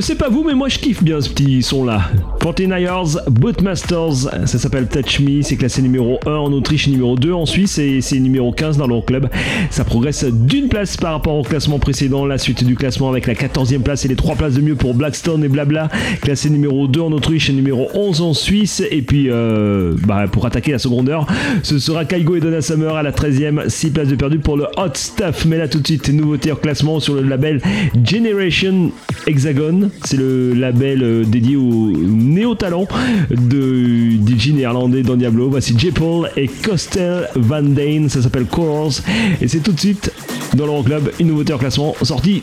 Je 0.00 0.06
sais 0.06 0.14
pas 0.14 0.30
vous, 0.30 0.42
mais 0.42 0.54
moi 0.54 0.70
je 0.70 0.78
kiffe 0.78 1.02
bien 1.02 1.20
ce 1.20 1.28
petit 1.28 1.62
son 1.62 1.84
là. 1.84 2.10
49ers 2.40 3.18
Bootmasters, 3.30 4.46
ça 4.46 4.58
s'appelle 4.58 4.88
Touch 4.88 5.20
Me, 5.20 5.42
c'est 5.42 5.56
classé 5.56 5.82
numéro 5.82 6.18
1 6.24 6.30
en 6.30 6.52
Autriche 6.52 6.88
et 6.88 6.90
numéro 6.90 7.14
2 7.14 7.32
en 7.34 7.44
Suisse 7.44 7.76
et 7.76 8.00
c'est 8.00 8.18
numéro 8.18 8.50
15 8.50 8.78
dans 8.78 8.86
l'Euroclub. 8.86 9.28
Ça 9.68 9.84
progresse 9.84 10.24
d'une 10.24 10.68
place 10.68 10.96
par 10.96 11.12
rapport 11.12 11.36
au 11.36 11.42
classement 11.42 11.78
précédent, 11.78 12.24
la 12.24 12.38
suite 12.38 12.64
du 12.64 12.76
classement 12.76 13.10
avec 13.10 13.26
la 13.26 13.34
14e 13.34 13.82
place 13.82 14.06
et 14.06 14.08
les 14.08 14.16
3 14.16 14.36
places 14.36 14.54
de 14.54 14.62
mieux 14.62 14.74
pour 14.74 14.94
Blackstone 14.94 15.44
et 15.44 15.48
Blabla, 15.48 15.90
classé 16.22 16.48
numéro 16.48 16.88
2 16.88 17.00
en 17.02 17.12
Autriche 17.12 17.50
et 17.50 17.52
numéro 17.52 17.88
11 17.92 18.22
en 18.22 18.32
Suisse. 18.32 18.82
Et 18.90 19.02
puis 19.02 19.26
euh, 19.28 19.94
bah, 20.06 20.24
pour 20.32 20.46
attaquer 20.46 20.72
la 20.72 20.78
seconde 20.78 21.10
heure, 21.10 21.26
ce 21.62 21.78
sera 21.78 22.06
Kaigo 22.06 22.36
et 22.36 22.40
Donna 22.40 22.62
Summer 22.62 22.96
à 22.96 23.02
la 23.02 23.12
13e, 23.12 23.68
6 23.68 23.90
places 23.90 24.08
de 24.08 24.16
perdu 24.16 24.38
pour 24.38 24.56
le 24.56 24.64
Hot 24.78 24.94
Stuff. 24.94 25.44
Mais 25.44 25.58
là 25.58 25.68
tout 25.68 25.80
de 25.80 25.86
suite, 25.86 26.08
nouveauté 26.08 26.52
en 26.52 26.56
classement 26.56 27.00
sur 27.00 27.14
le 27.14 27.22
label 27.22 27.60
Generation 28.02 28.92
Hexagon, 29.26 29.90
c'est 30.04 30.16
le 30.16 30.54
label 30.54 31.02
euh, 31.02 31.24
dédié 31.24 31.56
au 31.56 31.92
néo-talent 32.30 32.86
de 33.30 34.10
DJ 34.26 34.52
néerlandais 34.52 35.02
dans 35.02 35.16
Diablo. 35.16 35.50
Voici 35.50 35.74
J-Paul 35.76 36.30
et 36.36 36.48
Costel 36.48 37.28
Van 37.34 37.62
Dane, 37.62 38.08
ça 38.08 38.22
s'appelle 38.22 38.46
Colors. 38.46 38.92
Et 39.40 39.48
c'est 39.48 39.60
tout 39.60 39.72
de 39.72 39.80
suite 39.80 40.12
dans 40.54 40.66
l'Euroclub, 40.66 41.10
une 41.18 41.28
nouveauté 41.28 41.52
en 41.52 41.58
classement 41.58 41.94
sortie 42.02 42.42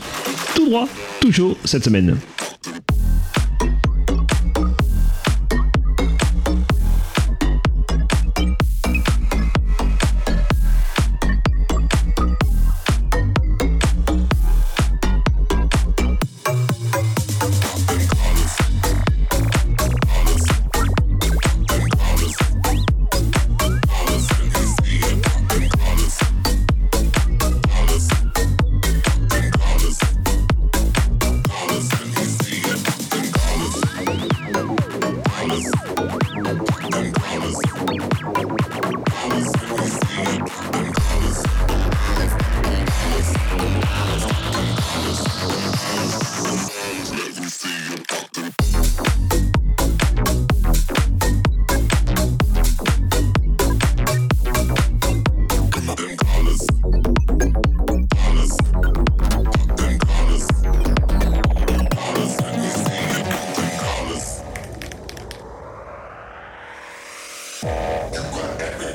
tout 0.54 0.66
droit, 0.66 0.88
tout 1.20 1.32
chaud 1.32 1.56
cette 1.64 1.84
semaine. 1.84 2.16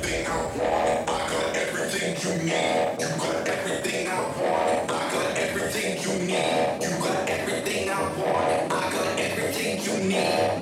everything 0.04 0.28
I 0.28 0.36
want. 0.36 1.10
I 1.10 1.30
got 1.30 1.56
everything 1.56 2.16
you 2.24 2.44
need. 2.44 2.96
You 3.00 3.08
got 3.18 3.48
everything 3.48 4.08
I 4.08 4.20
want. 4.20 4.92
I 4.92 5.12
got 5.12 5.38
everything 5.38 5.98
you 6.04 6.28
need. 6.28 6.82
You 6.82 6.90
got 7.04 7.30
everything 7.30 7.90
I 7.90 8.02
want. 8.02 8.74
I 8.74 8.92
got 8.92 9.20
everything 9.20 9.84
you 9.84 10.10
need. 10.10 10.53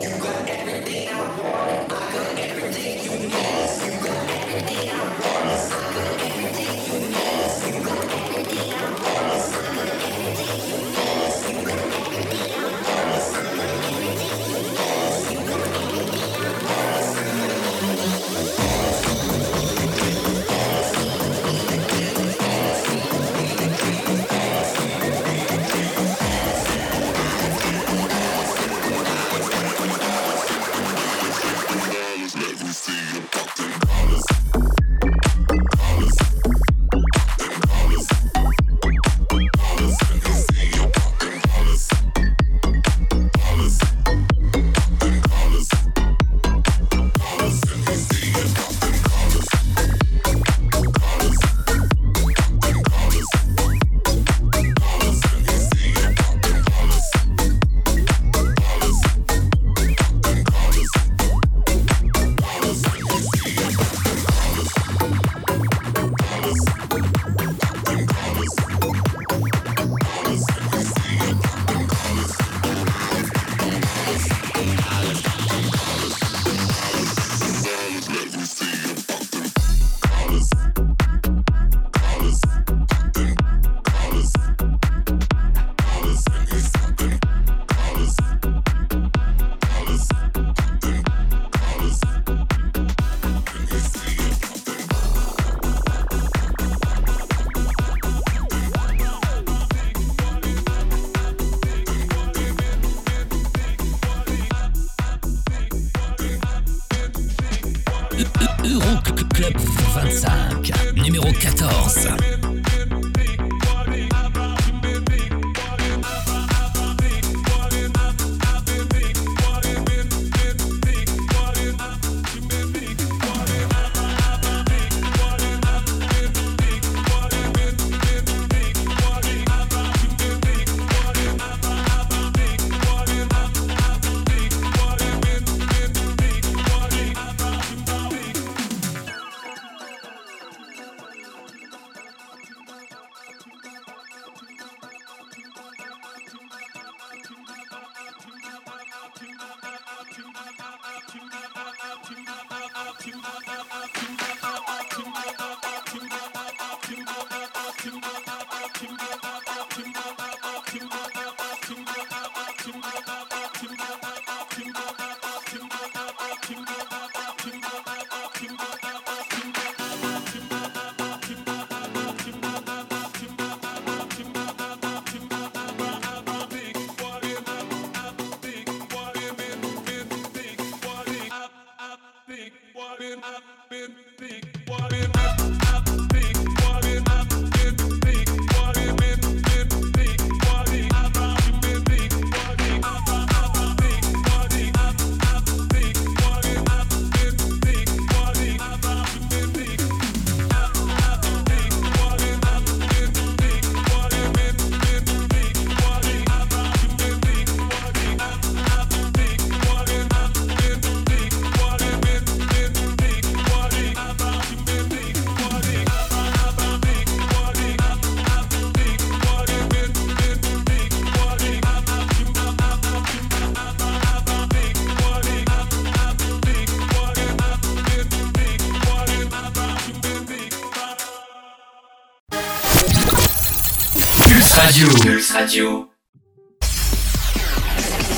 Pulse 235.32 235.56
Radio. 235.56 235.90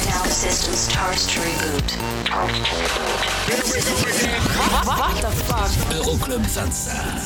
Now 0.08 0.24
system 0.24 0.74
starts 0.74 1.28
to 1.34 1.40
reboot. 1.42 1.90
What 4.88 5.22
the 5.22 5.32
fuck? 5.32 5.70
Euroclub 5.94 6.44
25. 6.54 7.23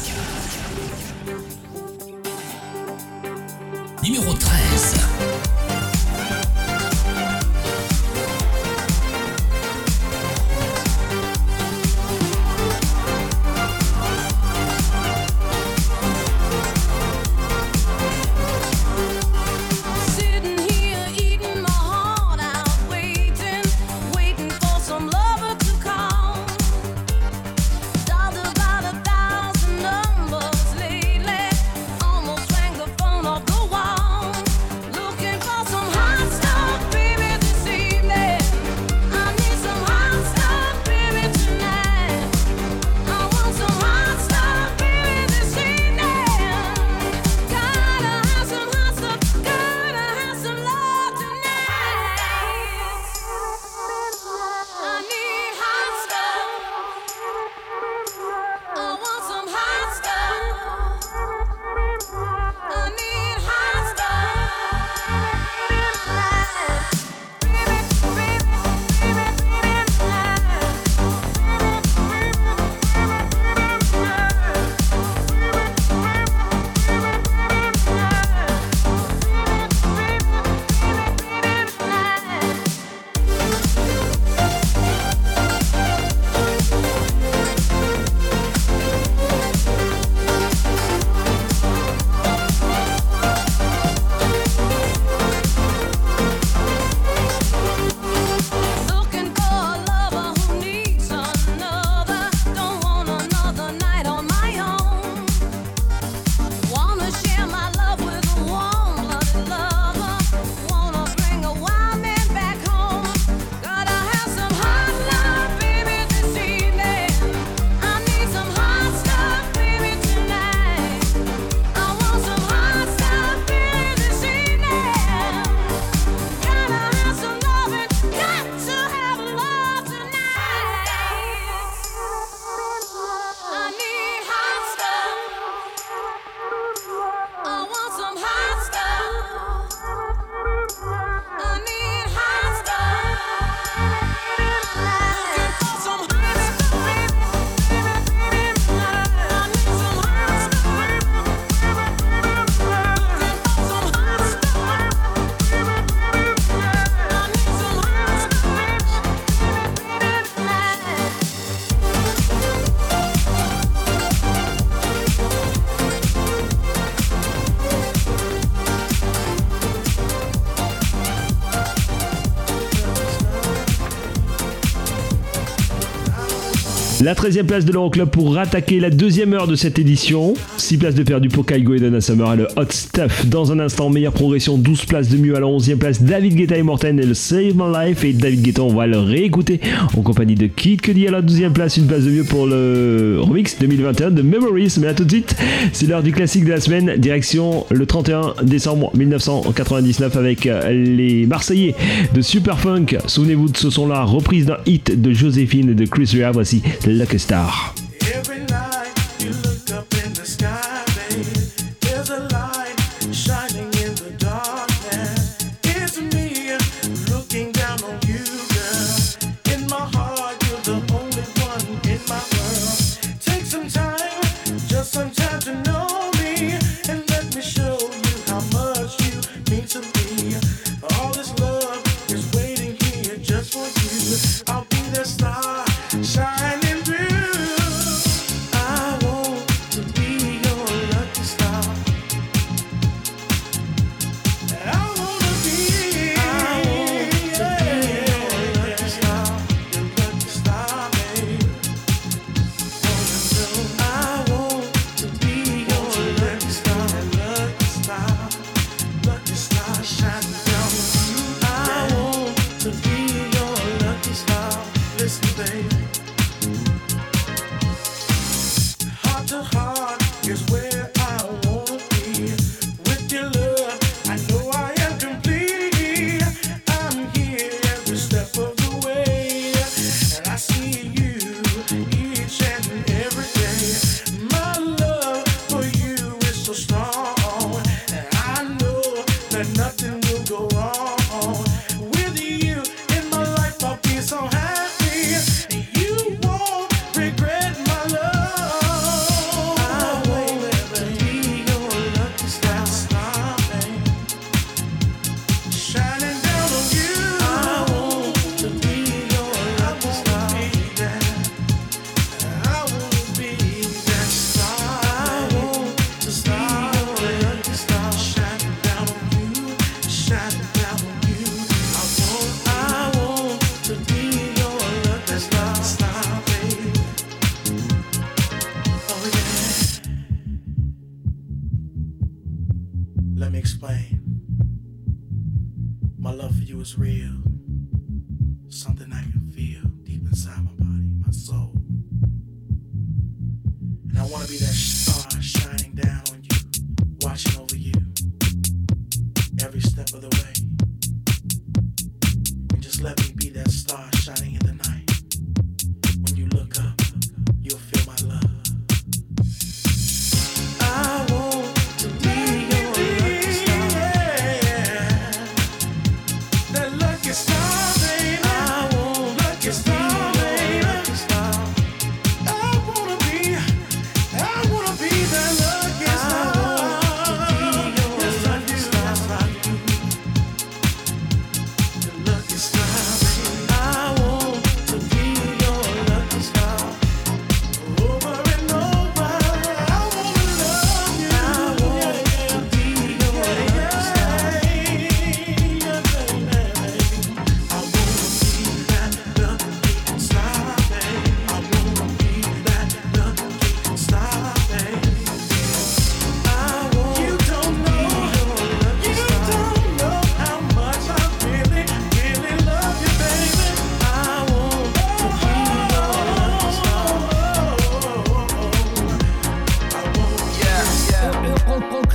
La 177.07 177.13
13e 177.13 177.43
place 177.43 177.63
de 177.63 177.71
l'Euroclub 177.71 178.09
pour 178.09 178.35
rattaquer 178.35 178.81
la 178.81 178.89
deuxième 178.89 179.31
heure 179.31 179.47
de 179.47 179.55
cette 179.55 179.79
édition. 179.79 180.33
6 180.57 180.77
places 180.77 180.95
de 180.95 181.03
perdu 181.03 181.29
pour 181.29 181.45
Kaigo 181.45 181.73
et 181.73 181.79
Donna 181.79 182.01
Summer 182.01 182.35
le 182.35 182.47
Hot 182.57 182.65
Stuff. 182.69 183.25
Dans 183.27 183.53
un 183.53 183.59
instant, 183.59 183.89
meilleure 183.89 184.11
progression, 184.11 184.57
12 184.57 184.83
places 184.83 185.07
de 185.07 185.15
mieux 185.15 185.33
à 185.33 185.39
la 185.39 185.45
11e 185.45 185.77
place. 185.77 186.01
David 186.01 186.35
Guetta 186.35 186.57
et 186.57 186.63
Morten 186.63 186.99
et 186.99 187.13
Save 187.13 187.53
My 187.55 187.71
Life. 187.73 188.03
Et 188.03 188.11
David 188.11 188.41
Guetta, 188.41 188.61
on 188.61 188.73
va 188.73 188.87
le 188.87 188.99
réécouter 188.99 189.61
en 189.95 190.01
compagnie 190.01 190.35
de 190.35 190.47
Kid 190.47 190.81
Cudi 190.81 191.07
à 191.07 191.11
la 191.11 191.21
12e 191.21 191.53
place. 191.53 191.77
Une 191.77 191.87
place 191.87 192.03
de 192.03 192.09
mieux 192.09 192.25
pour 192.25 192.45
le 192.45 193.19
remix 193.21 193.57
2021 193.57 194.11
de 194.11 194.21
Memories. 194.21 194.75
Mais 194.81 194.87
là 194.87 194.93
tout 194.93 195.05
de 195.05 195.11
suite, 195.11 195.33
c'est 195.71 195.87
l'heure 195.87 196.03
du 196.03 196.11
classique 196.11 196.43
de 196.43 196.49
la 196.49 196.59
semaine. 196.59 196.95
Direction 196.97 197.65
le 197.69 197.85
31 197.85 198.33
décembre 198.43 198.91
1999 198.97 200.13
avec 200.17 200.45
euh, 200.45 200.73
les 200.73 201.25
Marseillais 201.25 201.73
de 202.13 202.19
Superfunk. 202.19 202.97
Souvenez-vous 203.05 203.47
de 203.47 203.55
ce 203.55 203.69
son-là, 203.69 204.03
reprise 204.03 204.47
d'un 204.47 204.57
hit 204.65 204.99
de 204.99 205.13
Joséphine 205.13 205.69
et 205.69 205.73
de 205.73 205.85
Chris 205.85 206.11
Rea. 206.13 206.31
Voici 206.31 206.61
Lucky 206.97 207.19
Star. 207.19 207.86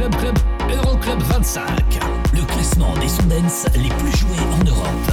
Euroclub 0.03 0.19
Club, 0.19 0.39
Euroclub 0.69 1.23
25. 1.23 1.65
Le 2.35 2.43
classement 2.43 2.93
des 2.95 3.09
sons 3.09 3.23
les 3.77 3.89
plus 3.89 4.17
joués 4.19 4.43
en 4.53 4.65
Europe. 4.69 5.13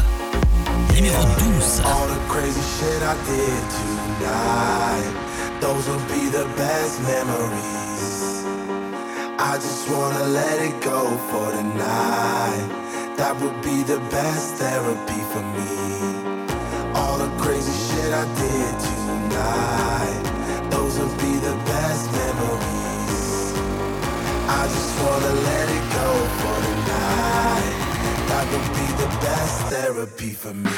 Numéro 0.95 1.21
12. 1.21 1.81
All 1.85 2.07
the 2.07 2.17
crazy 2.27 2.59
shit 2.59 3.01
I 3.03 3.13
did 3.29 3.63
tonight. 3.77 5.13
Those 5.61 5.87
will 5.87 6.01
be 6.07 6.29
the 6.31 6.45
best 6.57 7.01
memories. 7.03 8.45
I 9.37 9.57
just 9.57 9.87
wanna 9.91 10.25
let 10.33 10.59
it 10.59 10.81
go 10.81 11.05
for 11.29 11.51
tonight. 11.51 12.69
That 13.17 13.39
would 13.41 13.61
be 13.61 13.83
the 13.83 13.99
best 14.09 14.55
therapy 14.55 15.21
for 15.31 15.43
me. 15.53 15.69
All 16.95 17.19
the 17.19 17.29
crazy 17.37 17.71
shit 17.71 18.11
I 18.11 18.25
did 18.41 18.79
tonight. 18.79 20.28
I 24.51 24.65
just 24.67 24.99
wanna 24.99 25.33
let 25.47 25.69
it 25.69 25.85
go 25.93 26.09
for 26.39 26.57
the 26.65 26.75
night. 26.89 27.73
That 28.29 28.45
would 28.51 28.69
be 28.79 28.87
the 29.03 29.09
best 29.21 29.55
therapy 29.71 30.31
for 30.33 30.53
me. 30.55 30.71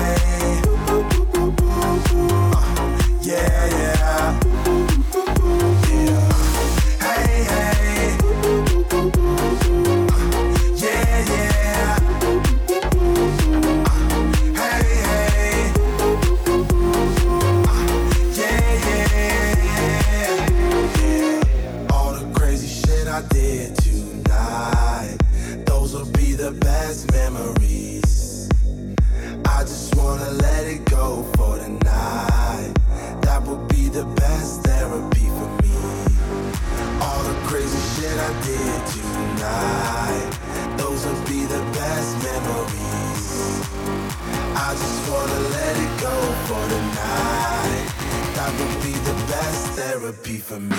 therapy 50.13 50.39
for 50.39 50.59
me. 50.59 50.77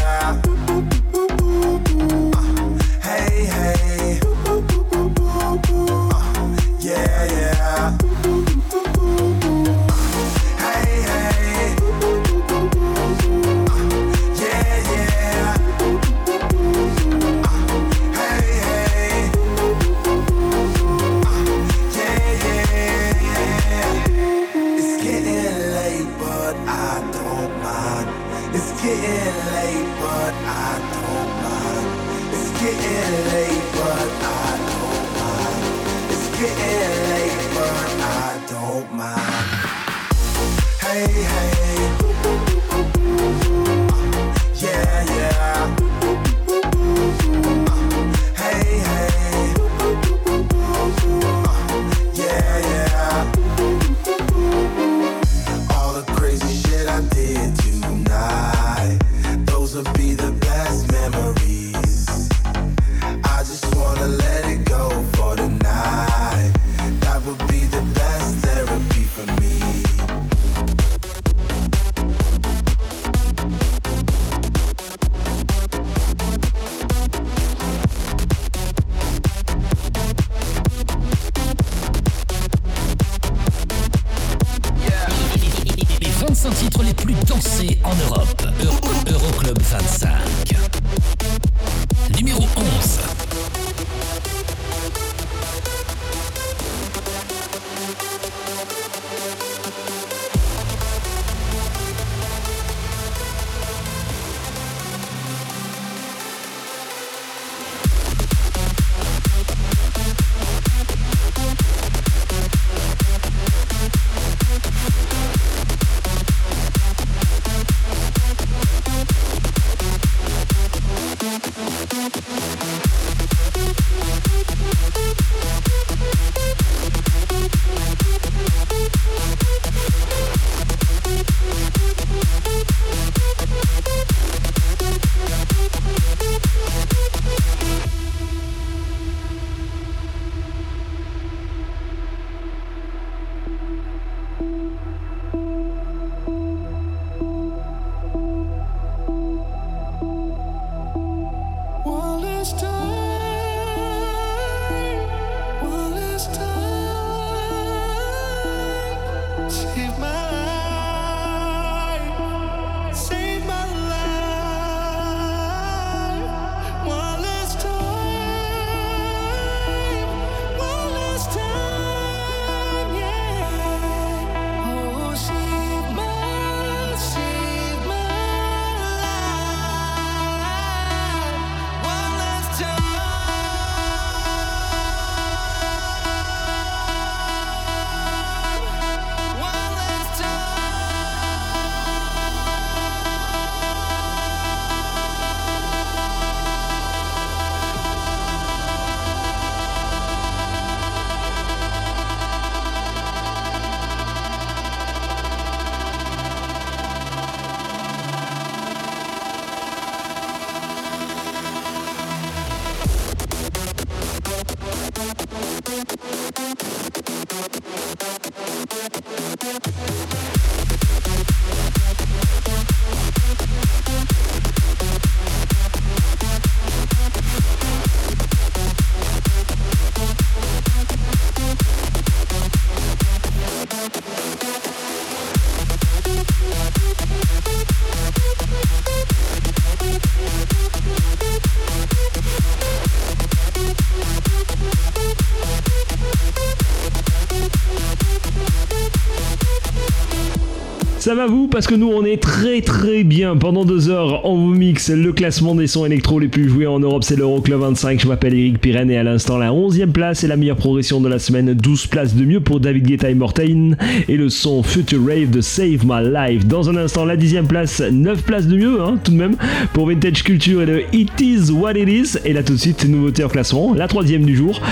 Ça 251.11 251.17
va 251.17 251.27
vous 251.27 251.49
Parce 251.49 251.67
que 251.67 251.75
nous 251.75 251.89
on 251.89 252.05
est 252.05 252.23
très 252.23 252.61
très 252.61 253.03
bien. 253.03 253.37
Pendant 253.37 253.65
deux 253.65 253.89
heures, 253.89 254.25
on 254.25 254.37
vous 254.37 254.55
mixe 254.55 254.91
le 254.91 255.13
classement 255.13 255.57
des 255.57 255.67
sons 255.67 255.85
électro 255.85 256.21
les 256.21 256.29
plus 256.29 256.49
joués 256.49 256.69
en 256.69 256.79
Europe. 256.79 257.03
C'est 257.03 257.17
l'Euroclub 257.17 257.59
25. 257.59 258.01
Je 258.01 258.07
m'appelle 258.07 258.33
Eric 258.33 258.61
Pirenne 258.61 258.93
et 258.93 258.97
à 258.97 259.03
l'instant 259.03 259.37
la 259.37 259.51
11e 259.51 259.91
place 259.91 260.23
et 260.23 260.29
la 260.29 260.37
meilleure 260.37 260.55
progression 260.55 261.01
de 261.01 261.09
la 261.09 261.19
semaine. 261.19 261.53
12 261.53 261.89
places 261.89 262.15
de 262.15 262.25
mieux 262.25 262.39
pour 262.39 262.61
David 262.61 262.87
Guetta 262.87 263.11
et 263.11 263.15
Mortain. 263.15 263.73
Et 264.07 264.17
le 264.17 264.29
son 264.29 264.63
Future 264.63 265.05
Rave 265.05 265.31
de 265.31 265.41
Save 265.41 265.85
My 265.85 266.09
Life. 266.15 266.47
Dans 266.47 266.71
un 266.71 266.77
instant, 266.77 267.05
la 267.05 267.17
10e 267.17 267.49
place, 267.49 267.81
9 267.81 268.23
places 268.23 268.47
de 268.47 268.57
mieux 268.57 268.81
hein, 268.81 268.97
tout 269.03 269.11
de 269.11 269.17
même 269.17 269.35
pour 269.73 269.89
Vintage 269.89 270.23
Culture 270.23 270.63
et 270.63 270.67
le 270.67 270.83
It 270.93 271.11
Is 271.21 271.51
What 271.51 271.73
It 271.73 271.89
Is. 271.89 272.19
Et 272.25 272.33
là 272.33 272.45
tout 272.45 272.53
de 272.53 272.61
suite, 272.61 272.89
nouveauté 272.89 273.25
en 273.25 273.29
classement, 273.29 273.75
la 273.75 273.89
troisième 273.89 274.25
du 274.25 274.37
jour. 274.37 274.63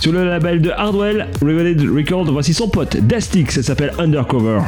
Sur 0.00 0.10
le 0.10 0.24
label 0.24 0.60
de 0.60 0.70
Hardwell, 0.70 1.28
Revealed 1.40 1.80
Record, 1.88 2.24
voici 2.32 2.54
son 2.54 2.68
pote 2.68 2.96
Dastix, 2.96 3.50
ça 3.50 3.62
s'appelle 3.62 3.92
Undercover. 4.00 4.58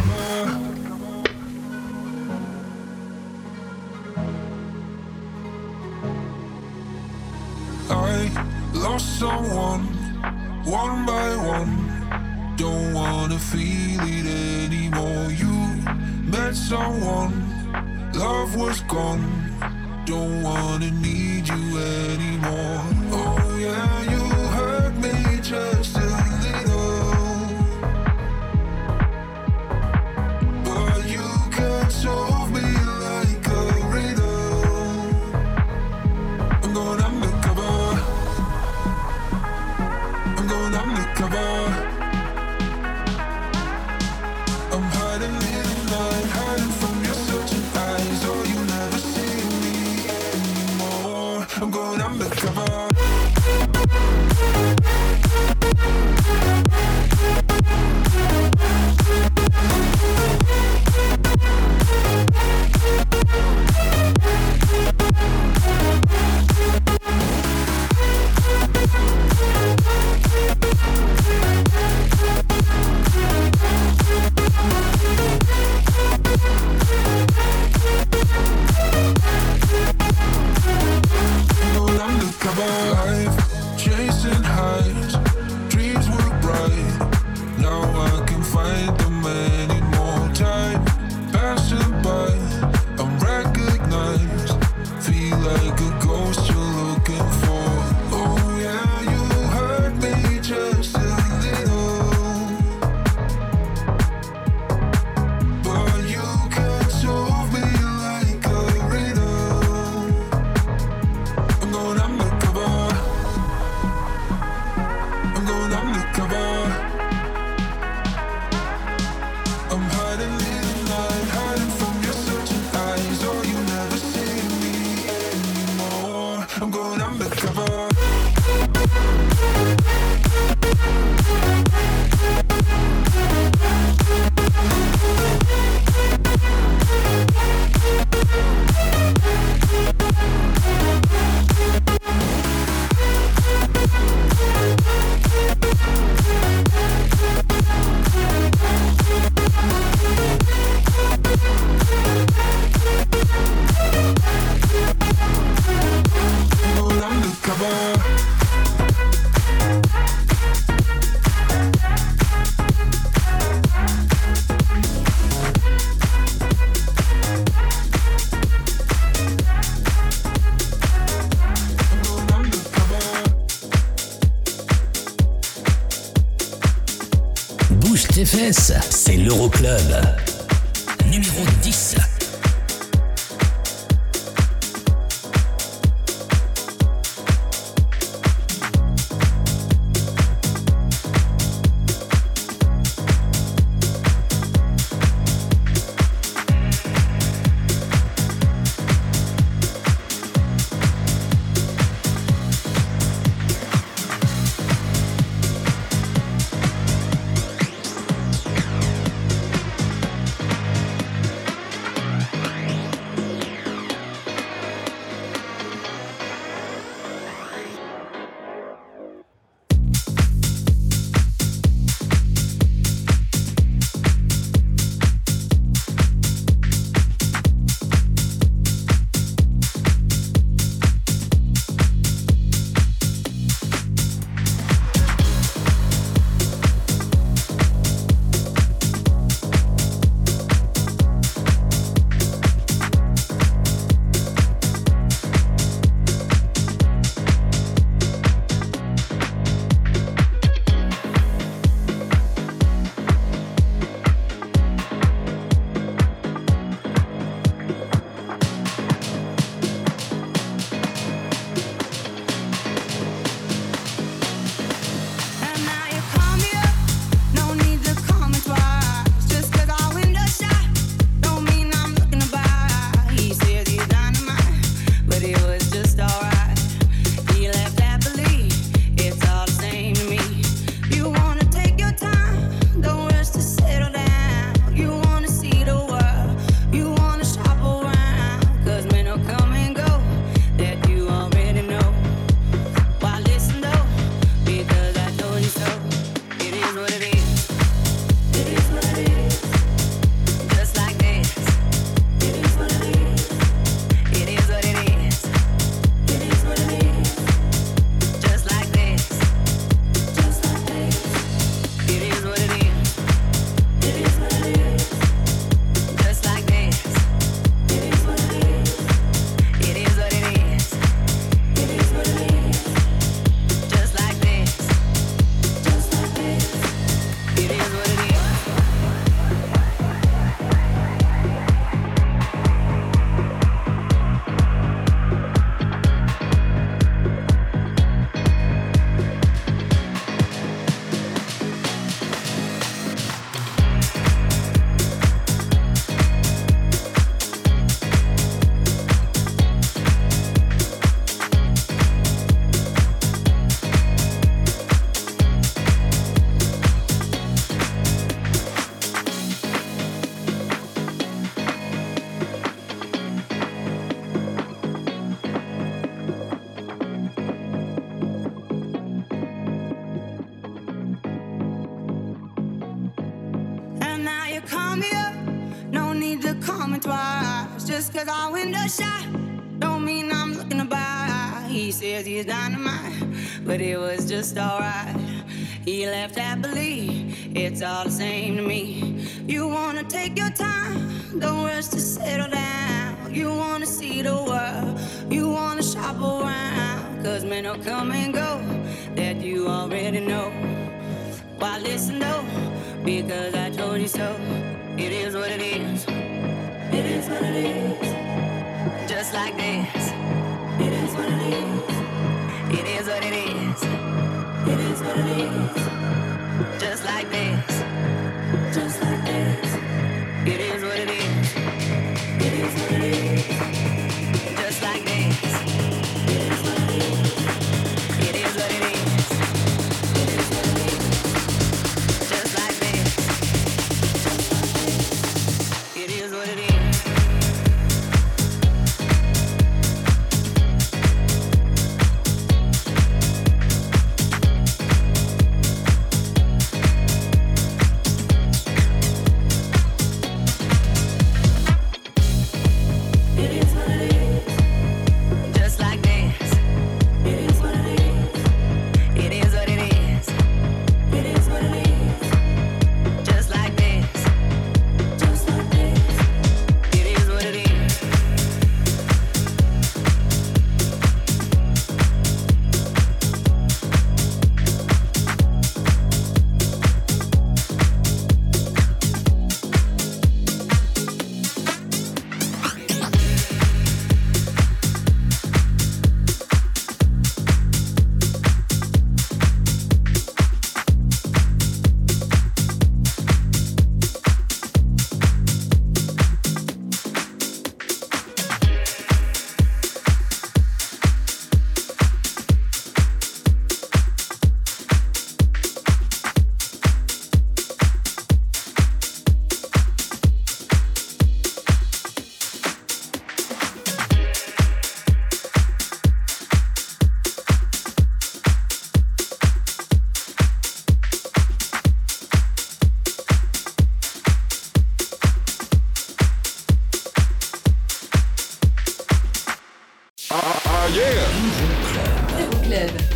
Someone, 16.69 17.32
love 18.12 18.55
was 18.55 18.82
gone. 18.82 19.24
Don't 20.05 20.43
wanna 20.43 20.90
need 20.90 21.49
you 21.49 21.78
anymore. 21.78 22.88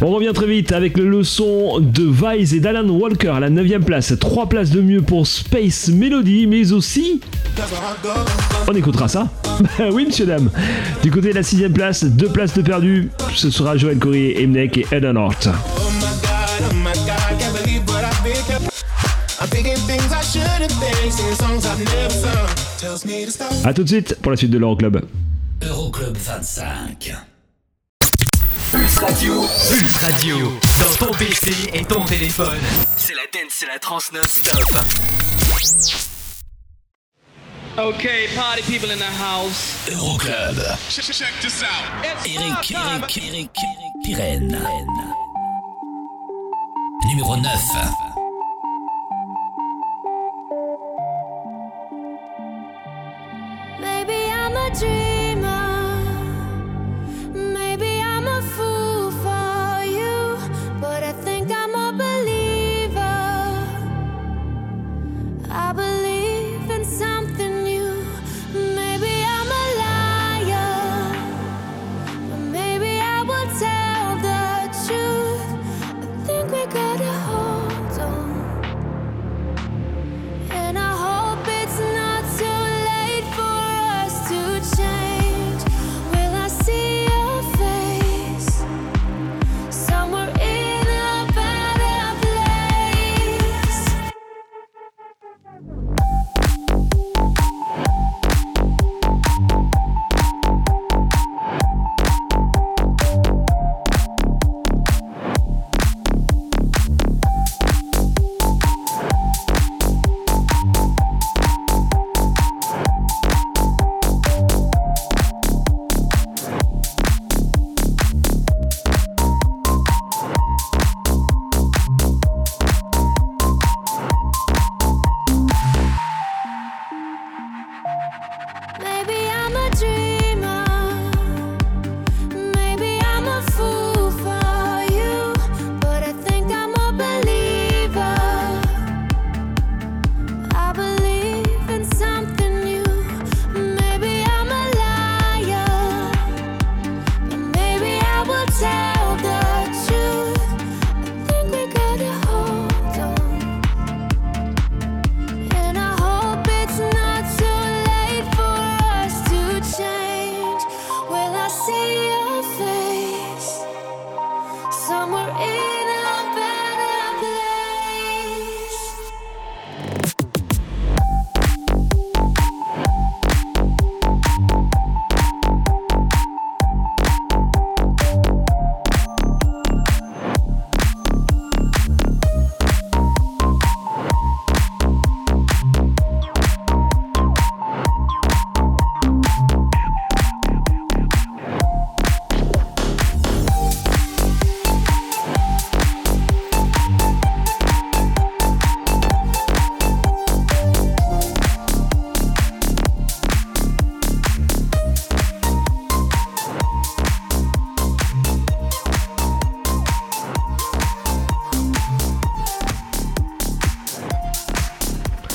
On 0.01 0.11
revient 0.11 0.33
très 0.35 0.47
vite 0.47 0.73
avec 0.73 0.97
le 0.97 1.07
leçon 1.07 1.79
de 1.79 2.05
Vice 2.05 2.55
et 2.55 2.61
d'Alan 2.61 2.89
Walker 2.89 3.29
à 3.29 3.41
la 3.41 3.51
9ème 3.51 3.83
place. 3.83 4.15
3 4.19 4.49
places 4.49 4.71
de 4.71 4.81
mieux 4.81 5.03
pour 5.03 5.27
Space 5.27 5.89
Melody, 5.89 6.47
mais 6.47 6.73
aussi. 6.73 7.21
On 8.67 8.75
écoutera 8.75 9.09
ça 9.09 9.29
Oui, 9.93 10.07
monsieur, 10.07 10.25
dame. 10.25 10.51
Du 11.03 11.11
côté 11.11 11.31
de 11.31 11.35
la 11.35 11.43
6ème 11.43 11.73
place, 11.73 12.03
2 12.05 12.29
places 12.29 12.55
de 12.55 12.63
perdu. 12.63 13.11
Ce 13.35 13.51
sera 13.51 13.77
Joël 13.77 13.99
Corrier, 13.99 14.43
Emnek 14.43 14.79
et 14.79 14.87
Eden 14.91 15.19
Hort. 15.19 15.35
A 23.65 23.75
tout 23.75 23.83
de 23.83 23.89
suite 23.89 24.17
pour 24.23 24.31
la 24.31 24.37
suite 24.37 24.51
de 24.51 24.59
l'Euroclub. 24.59 24.93
Club. 24.99 25.32
Club 26.03 26.17
25. 26.17 27.15
Pulse 28.73 28.99
Radio. 28.99 29.47
Pulse 29.71 29.97
Radio. 29.99 30.59
Dans 30.81 31.07
ton 31.07 31.13
PC 31.13 31.53
et 31.73 31.85
ton 31.85 32.03
téléphone. 32.05 32.59
C'est 32.97 33.15
la 33.15 33.23
dance, 33.33 33.53
c'est 33.53 33.67
la 33.67 33.79
trans 33.79 34.01
non-stop. 34.13 34.65
Okay, 37.79 38.27
party 38.35 38.63
people 38.63 38.91
in 38.91 38.97
the 38.97 39.05
house. 39.05 39.89
Euroclub. 39.93 40.57
Check, 40.89 41.05
check 41.05 41.41
this 41.41 41.63
out. 41.63 41.69
Eric, 42.03 42.73
Eric, 42.73 43.19
Eric, 43.19 43.59
Eric 44.09 44.51
Numéro 47.07 47.37
9. 47.37 47.47
Maybe 53.79 54.33
I'm 54.33 54.57
a 54.57 54.71
dream. 54.77 55.12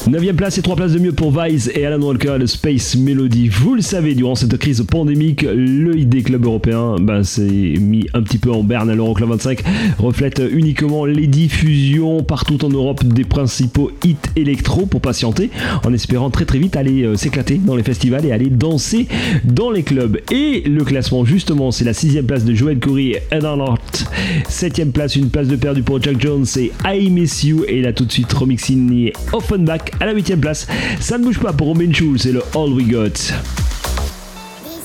9ème 0.07 0.35
place 0.35 0.57
et 0.57 0.61
3 0.61 0.77
places 0.77 0.93
de 0.93 0.99
mieux 0.99 1.11
pour 1.11 1.37
Vice 1.37 1.69
et 1.75 1.85
Alan 1.85 2.01
Walker, 2.01 2.37
le 2.39 2.47
Space 2.47 2.95
Melody. 2.95 3.49
Vous 3.49 3.75
le 3.75 3.81
savez, 3.81 4.15
durant 4.15 4.35
cette 4.35 4.57
crise 4.57 4.81
pandémique, 4.89 5.41
le 5.41 5.97
ID 5.97 6.23
Club 6.23 6.45
européen 6.45 6.95
ben, 6.97 7.23
s'est 7.23 7.43
mis 7.43 8.07
un 8.13 8.21
petit 8.21 8.37
peu 8.37 8.49
en 8.49 8.63
berne 8.63 8.89
à 8.89 8.95
l'Euroclub 8.95 9.27
25, 9.29 9.61
reflète 9.99 10.41
uniquement 10.49 11.03
les 11.03 11.27
diffusions 11.27 12.23
partout 12.23 12.63
en 12.63 12.69
Europe 12.69 13.03
des 13.03 13.25
principaux 13.25 13.91
hits 14.05 14.15
électro 14.37 14.85
pour 14.85 15.01
patienter, 15.01 15.49
en 15.85 15.91
espérant 15.91 16.29
très 16.29 16.45
très 16.45 16.59
vite 16.59 16.77
aller 16.77 17.03
euh, 17.03 17.15
s'éclater 17.17 17.57
dans 17.57 17.75
les 17.75 17.83
festivals 17.83 18.25
et 18.25 18.31
aller 18.31 18.49
danser 18.49 19.07
dans 19.43 19.71
les 19.71 19.83
clubs. 19.83 20.19
Et 20.31 20.61
le 20.61 20.85
classement, 20.85 21.25
justement, 21.25 21.71
c'est 21.71 21.83
la 21.83 21.91
6ème 21.91 22.23
place 22.23 22.45
de 22.45 22.55
Joel 22.55 22.79
Corey 22.79 23.03
et 23.03 23.21
Eden 23.35 23.59
Hart. 23.59 24.05
7ème 24.49 24.91
place, 24.91 25.17
une 25.17 25.29
place 25.29 25.49
de 25.49 25.57
perdu 25.57 25.83
pour 25.83 26.01
Jack 26.01 26.21
Jones 26.21 26.45
et 26.57 26.71
I 26.85 27.09
Miss 27.09 27.43
You. 27.43 27.65
Et 27.67 27.81
là 27.81 27.91
tout 27.91 28.05
de 28.05 28.11
suite, 28.11 28.31
remixing 28.31 29.11
Offenbach 29.33 29.96
à 29.99 30.05
la 30.05 30.13
8ème 30.13 30.39
place. 30.39 30.67
Ça 30.99 31.17
ne 31.17 31.23
bouge 31.23 31.39
pas 31.39 31.53
pour 31.53 31.67
Robin 31.67 31.91
Schulz, 31.93 32.21
c'est 32.23 32.31
le 32.31 32.43
All 32.55 32.73
We 32.73 32.87
Got. 32.87 33.09
This 33.09 33.33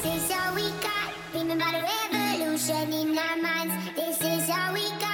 is 0.05 0.33
all 0.33 0.55
we 0.55 0.63
got. 0.81 1.13
Remember 1.35 1.65
the 1.65 1.83
revolution 1.83 2.93
in 2.93 3.17
our 3.17 3.37
minds. 3.43 3.75
This 3.95 4.21
is 4.21 4.51
all 4.51 4.73
we 4.75 4.83
got. 4.99 5.11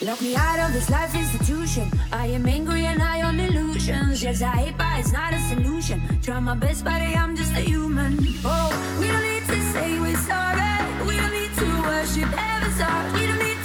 Lock 0.00 0.20
me 0.22 0.36
out 0.36 0.60
of 0.60 0.72
this 0.72 0.88
life 0.90 1.14
institution. 1.14 1.90
I 2.12 2.26
am 2.28 2.46
angry 2.46 2.86
and 2.86 3.00
high 3.02 3.22
on 3.22 3.40
illusions. 3.40 4.22
Yes, 4.22 4.42
I 4.42 4.46
hate, 4.56 4.78
but 4.78 5.00
it's 5.00 5.12
not 5.12 5.34
a 5.34 5.40
solution. 5.48 6.00
Try 6.22 6.38
my 6.40 6.54
best, 6.54 6.84
but 6.84 7.02
I'm 7.02 7.36
just 7.36 7.52
a 7.52 7.60
human. 7.60 8.16
Oh, 8.44 8.70
we 9.00 9.08
don't 9.08 9.22
need 9.22 9.44
to 9.46 9.60
say 9.72 9.98
we're 9.98 10.16
sorry. 10.16 10.62
We 11.04 11.16
don't 11.16 11.32
need 11.32 11.52
to 11.56 11.66
worship 11.82 12.30
heaven's 12.32 12.80
heart. 12.80 13.12
We 13.12 13.26
don't 13.26 13.38
need 13.38 13.57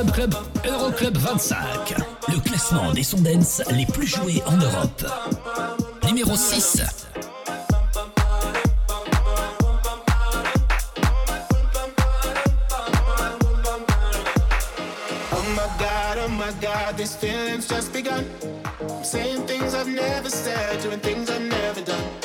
Euroclub 0.00 0.14
Club, 0.14 0.34
Euroclub 0.66 1.16
25. 1.18 1.94
Le 2.28 2.40
classement 2.40 2.90
des 2.92 3.02
Sondens 3.02 3.62
les 3.70 3.84
plus 3.84 4.06
joués 4.06 4.42
en 4.46 4.56
Europe. 4.56 5.04
Numéro 6.06 6.34
6. 6.36 6.80
Oh 15.32 16.28
my 16.28 16.52
god, 16.62 16.96
these 16.96 17.14
feelings 17.14 17.68
just 17.68 17.92
begun. 17.92 18.24
I'm 18.80 19.04
saying 19.04 19.46
things 19.46 19.74
I've 19.74 19.86
never 19.86 20.30
said, 20.30 20.80
doing 20.82 21.00
things 21.00 21.28
I've 21.28 21.42
never 21.42 21.82
done. 21.82 22.19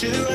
Should 0.00 0.29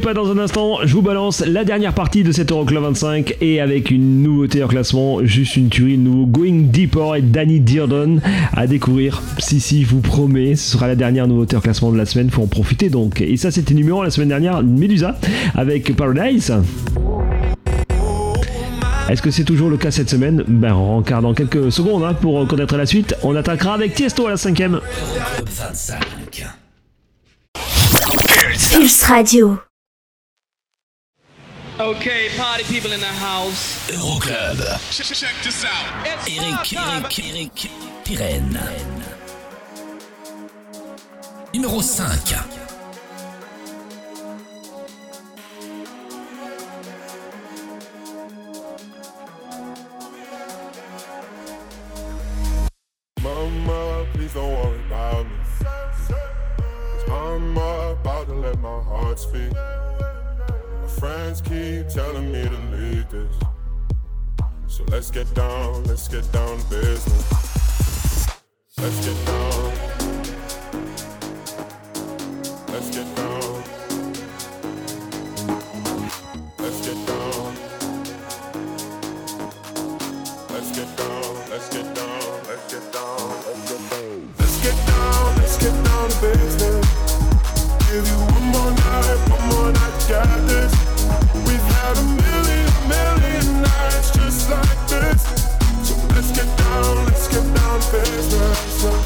pas 0.00 0.14
dans 0.14 0.30
un 0.30 0.38
instant, 0.38 0.78
je 0.84 0.94
vous 0.94 1.02
balance 1.02 1.44
la 1.46 1.64
dernière 1.64 1.92
partie 1.92 2.22
de 2.22 2.32
cet 2.32 2.50
Euroclub 2.50 2.82
25 2.82 3.36
et 3.40 3.60
avec 3.60 3.90
une 3.90 4.22
nouveauté 4.22 4.62
en 4.62 4.68
classement, 4.68 5.24
juste 5.24 5.56
une 5.56 5.68
tuerie, 5.68 5.96
le 5.96 6.02
nouveau 6.02 6.26
Going 6.26 6.68
Deeper 6.70 7.16
et 7.16 7.22
Danny 7.22 7.60
Dearden 7.60 8.20
à 8.52 8.66
découvrir. 8.66 9.22
Si, 9.38 9.60
si, 9.60 9.82
je 9.82 9.88
vous 9.88 10.00
promets, 10.00 10.56
ce 10.56 10.72
sera 10.72 10.88
la 10.88 10.96
dernière 10.96 11.28
nouveauté 11.28 11.56
en 11.56 11.60
classement 11.60 11.92
de 11.92 11.98
la 11.98 12.06
semaine, 12.06 12.30
faut 12.30 12.42
en 12.42 12.46
profiter 12.46 12.88
donc. 12.88 13.20
Et 13.20 13.36
ça, 13.36 13.50
c'était 13.50 13.74
numéro 13.74 14.00
1 14.00 14.04
la 14.04 14.10
semaine 14.10 14.28
dernière, 14.28 14.62
Medusa 14.62 15.18
avec 15.54 15.94
Paradise. 15.94 16.54
Est-ce 19.08 19.22
que 19.22 19.30
c'est 19.30 19.44
toujours 19.44 19.68
le 19.68 19.76
cas 19.76 19.90
cette 19.90 20.08
semaine? 20.08 20.44
Ben 20.48 20.72
on 20.72 20.98
regarde 20.98 21.24
dans 21.24 21.34
quelques 21.34 21.70
secondes 21.70 22.04
hein, 22.04 22.14
pour 22.14 22.46
connaître 22.48 22.76
la 22.76 22.86
suite. 22.86 23.14
On 23.22 23.36
attaquera 23.36 23.74
avec 23.74 23.94
Tiesto 23.94 24.26
à 24.26 24.30
la 24.30 24.36
cinquième. 24.36 24.80
Pulse 28.70 29.02
Radio. 29.02 29.58
Okay, 31.80 32.28
party 32.36 32.62
people 32.62 32.92
in 32.92 33.00
the 33.00 33.06
house. 33.06 33.90
Euroclub. 33.90 34.58
Check, 34.92 35.06
check 35.06 35.34
this 35.42 35.64
out. 35.64 36.06
It's 36.06 36.28
Eric, 36.38 36.72
Eric, 36.72 37.18
Eric, 37.18 37.70
Pirenne. 38.04 38.60
Numéro 41.52 41.82
5. 41.82 42.73
this. 63.14 63.36
So 64.66 64.84
let's 64.88 65.10
get 65.10 65.32
down, 65.34 65.84
let's 65.84 66.08
get 66.08 66.30
down 66.32 66.56
business. 66.68 68.30
Let's 68.78 69.06
get 69.06 69.26
down. 69.26 69.63
so, 98.34 98.52
so 98.52 99.03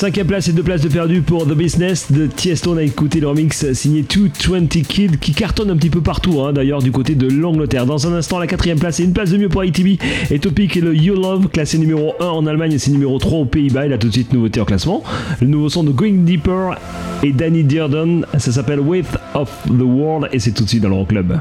Cinquième 0.00 0.28
place 0.28 0.48
et 0.48 0.54
deux 0.54 0.62
places 0.62 0.80
de 0.80 0.88
perdu 0.88 1.20
pour 1.20 1.46
The 1.46 1.52
Business 1.52 2.06
The 2.06 2.34
Tiesto. 2.34 2.72
On 2.72 2.78
a 2.78 2.82
écouté 2.82 3.20
leur 3.20 3.34
mix 3.34 3.70
signé 3.74 4.00
220 4.00 4.66
Kid 4.82 5.18
qui 5.18 5.32
cartonne 5.34 5.68
un 5.68 5.76
petit 5.76 5.90
peu 5.90 6.00
partout, 6.00 6.40
hein, 6.40 6.54
d'ailleurs, 6.54 6.80
du 6.80 6.90
côté 6.90 7.14
de 7.14 7.28
l'Angleterre. 7.28 7.84
Dans 7.84 8.06
un 8.06 8.14
instant, 8.14 8.38
la 8.38 8.46
quatrième 8.46 8.78
place 8.78 8.98
et 9.00 9.04
une 9.04 9.12
place 9.12 9.28
de 9.28 9.36
mieux 9.36 9.50
pour 9.50 9.62
ITB 9.62 10.00
et 10.30 10.38
Topic 10.38 10.74
et 10.78 10.80
le 10.80 10.96
You 10.96 11.16
Love, 11.16 11.48
classé 11.48 11.76
numéro 11.76 12.14
1 12.18 12.24
en 12.24 12.46
Allemagne 12.46 12.72
et 12.72 12.78
c'est 12.78 12.92
numéro 12.92 13.18
3 13.18 13.40
aux 13.40 13.44
Pays-Bas. 13.44 13.84
Il 13.84 13.92
a 13.92 13.98
tout 13.98 14.08
de 14.08 14.12
suite, 14.14 14.32
nouveauté 14.32 14.58
en 14.58 14.64
classement. 14.64 15.04
Le 15.42 15.48
nouveau 15.48 15.68
son 15.68 15.84
de 15.84 15.90
Going 15.90 16.24
Deeper 16.24 16.78
et 17.22 17.32
Danny 17.32 17.62
Dearden, 17.62 18.24
ça 18.38 18.52
s'appelle 18.52 18.80
Weight 18.80 19.04
of 19.34 19.50
the 19.66 19.82
World 19.82 20.30
et 20.32 20.38
c'est 20.38 20.52
tout 20.52 20.64
de 20.64 20.68
suite 20.70 20.82
dans 20.82 20.88
le 20.88 21.04
Club. 21.04 21.38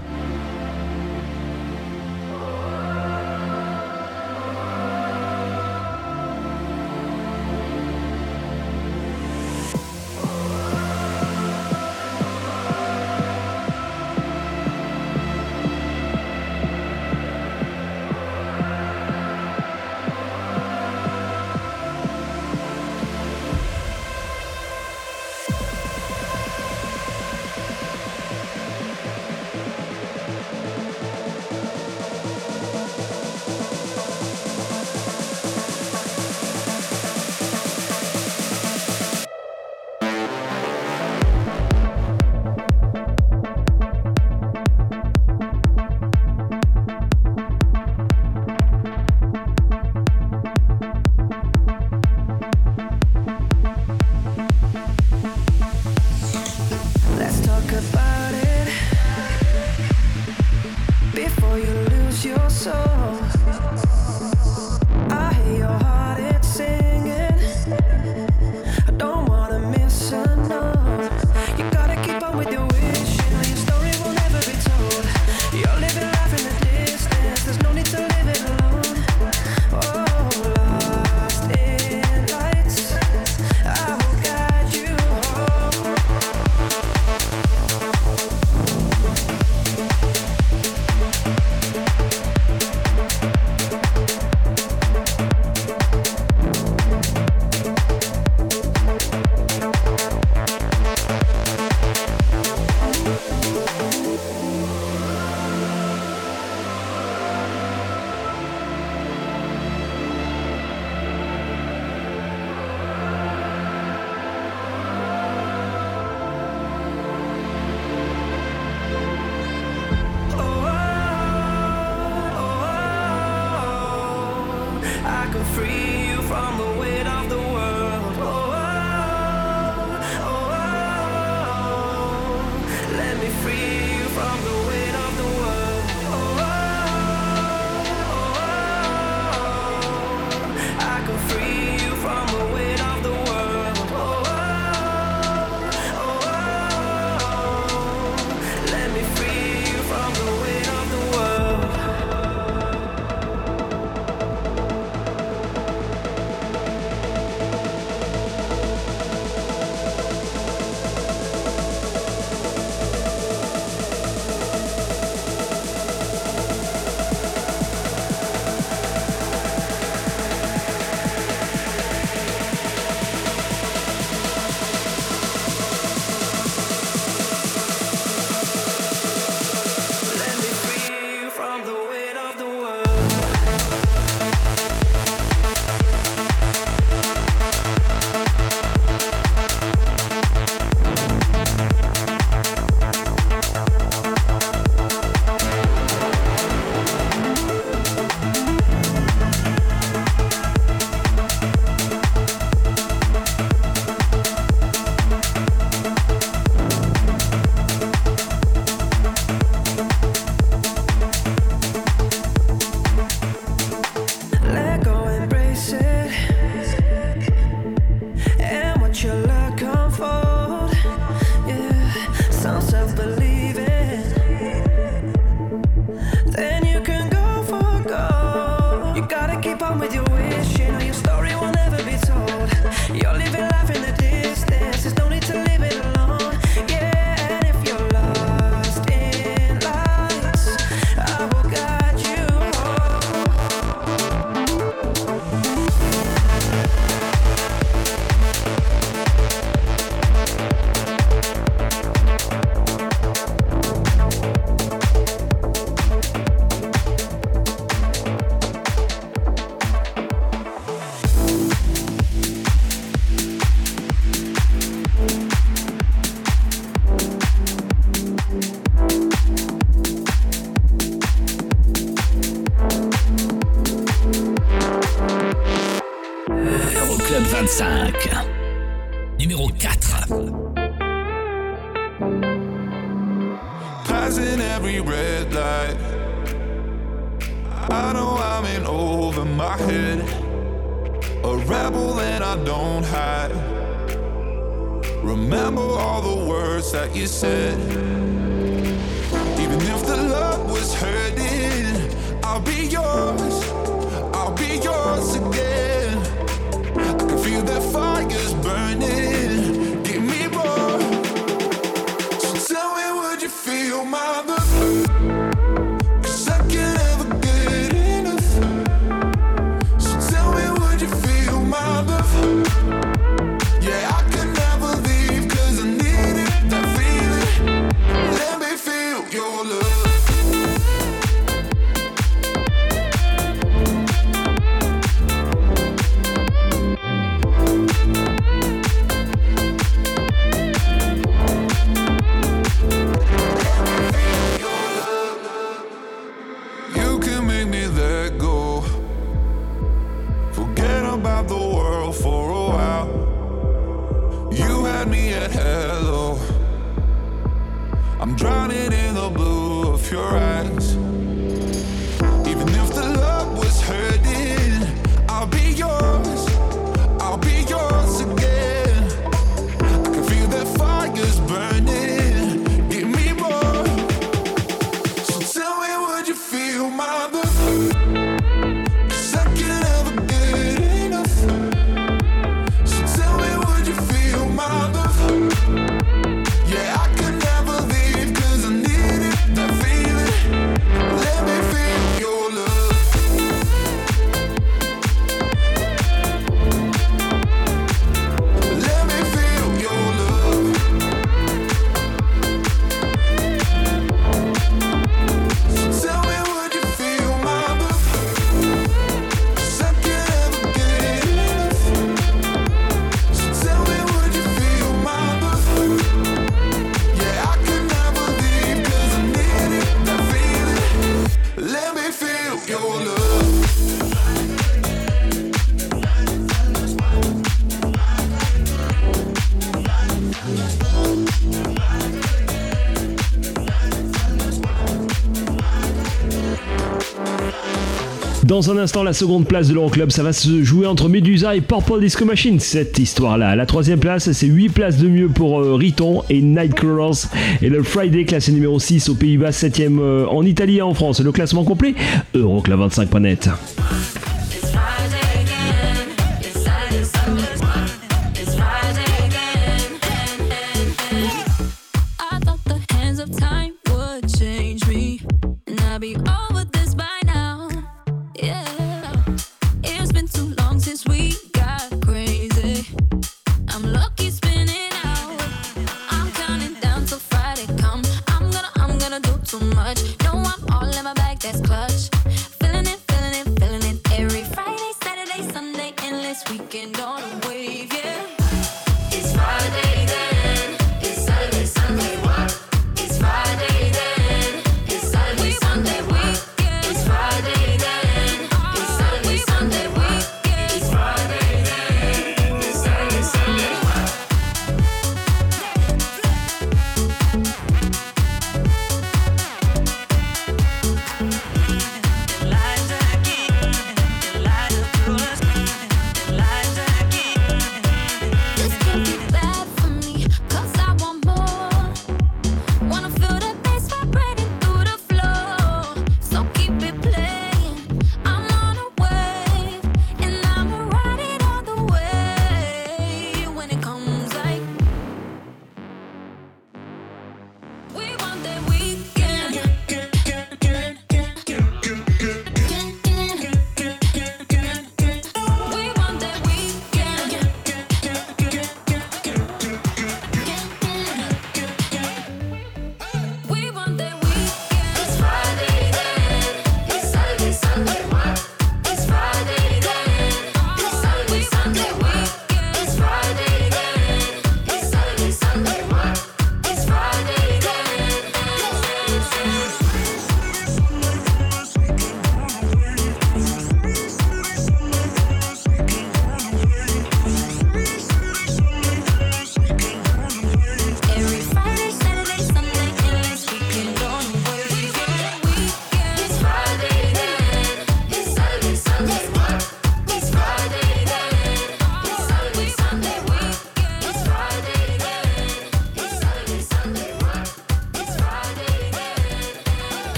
Dans 438.40 438.52
un 438.52 438.57
instant, 438.57 438.84
la 438.84 438.94
seconde 438.94 439.28
place 439.28 439.49
de 439.49 439.53
l'Euroclub, 439.53 439.91
ça 439.91 440.02
va 440.02 440.14
se 440.14 440.44
jouer 440.44 440.66
entre 440.66 440.88
Medusa 440.88 441.36
et 441.36 441.41
Purple 441.41 441.82
Disco 441.82 442.06
Machine, 442.06 442.40
cette 442.40 442.80
histoire-là. 442.80 443.36
La 443.36 443.45
troisième 443.45 443.82
place, 443.82 444.10
c'est 444.14 444.28
8 444.28 444.48
places 444.48 444.78
de 444.78 444.88
mieux 444.88 445.10
pour 445.10 445.41
euh, 445.41 445.56
Riton 445.56 446.03
et 446.10 446.22
Nightcrawlers. 446.22 447.10
Et 447.41 447.49
le 447.49 447.61
Friday, 447.64 448.06
classé 448.06 448.32
numéro 448.32 448.57
6 448.57 448.88
aux 448.88 448.95
Pays-Bas, 448.95 449.32
7ème 449.32 449.80
euh, 449.82 450.06
en 450.06 450.24
Italie 450.24 450.60
et 450.60 450.61
en 450.61 450.74
France. 450.74 451.02
Le 451.02 451.11
classement 451.11 451.44
complet, 451.44 451.76
euroclub25.net. 452.16 453.30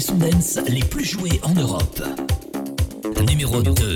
des 0.00 0.06
sons 0.06 0.14
dance 0.14 0.58
les 0.68 0.80
plus 0.80 1.04
joués 1.04 1.40
en 1.42 1.52
Europe. 1.52 2.02
Numéro 3.28 3.60
2. 3.60 3.89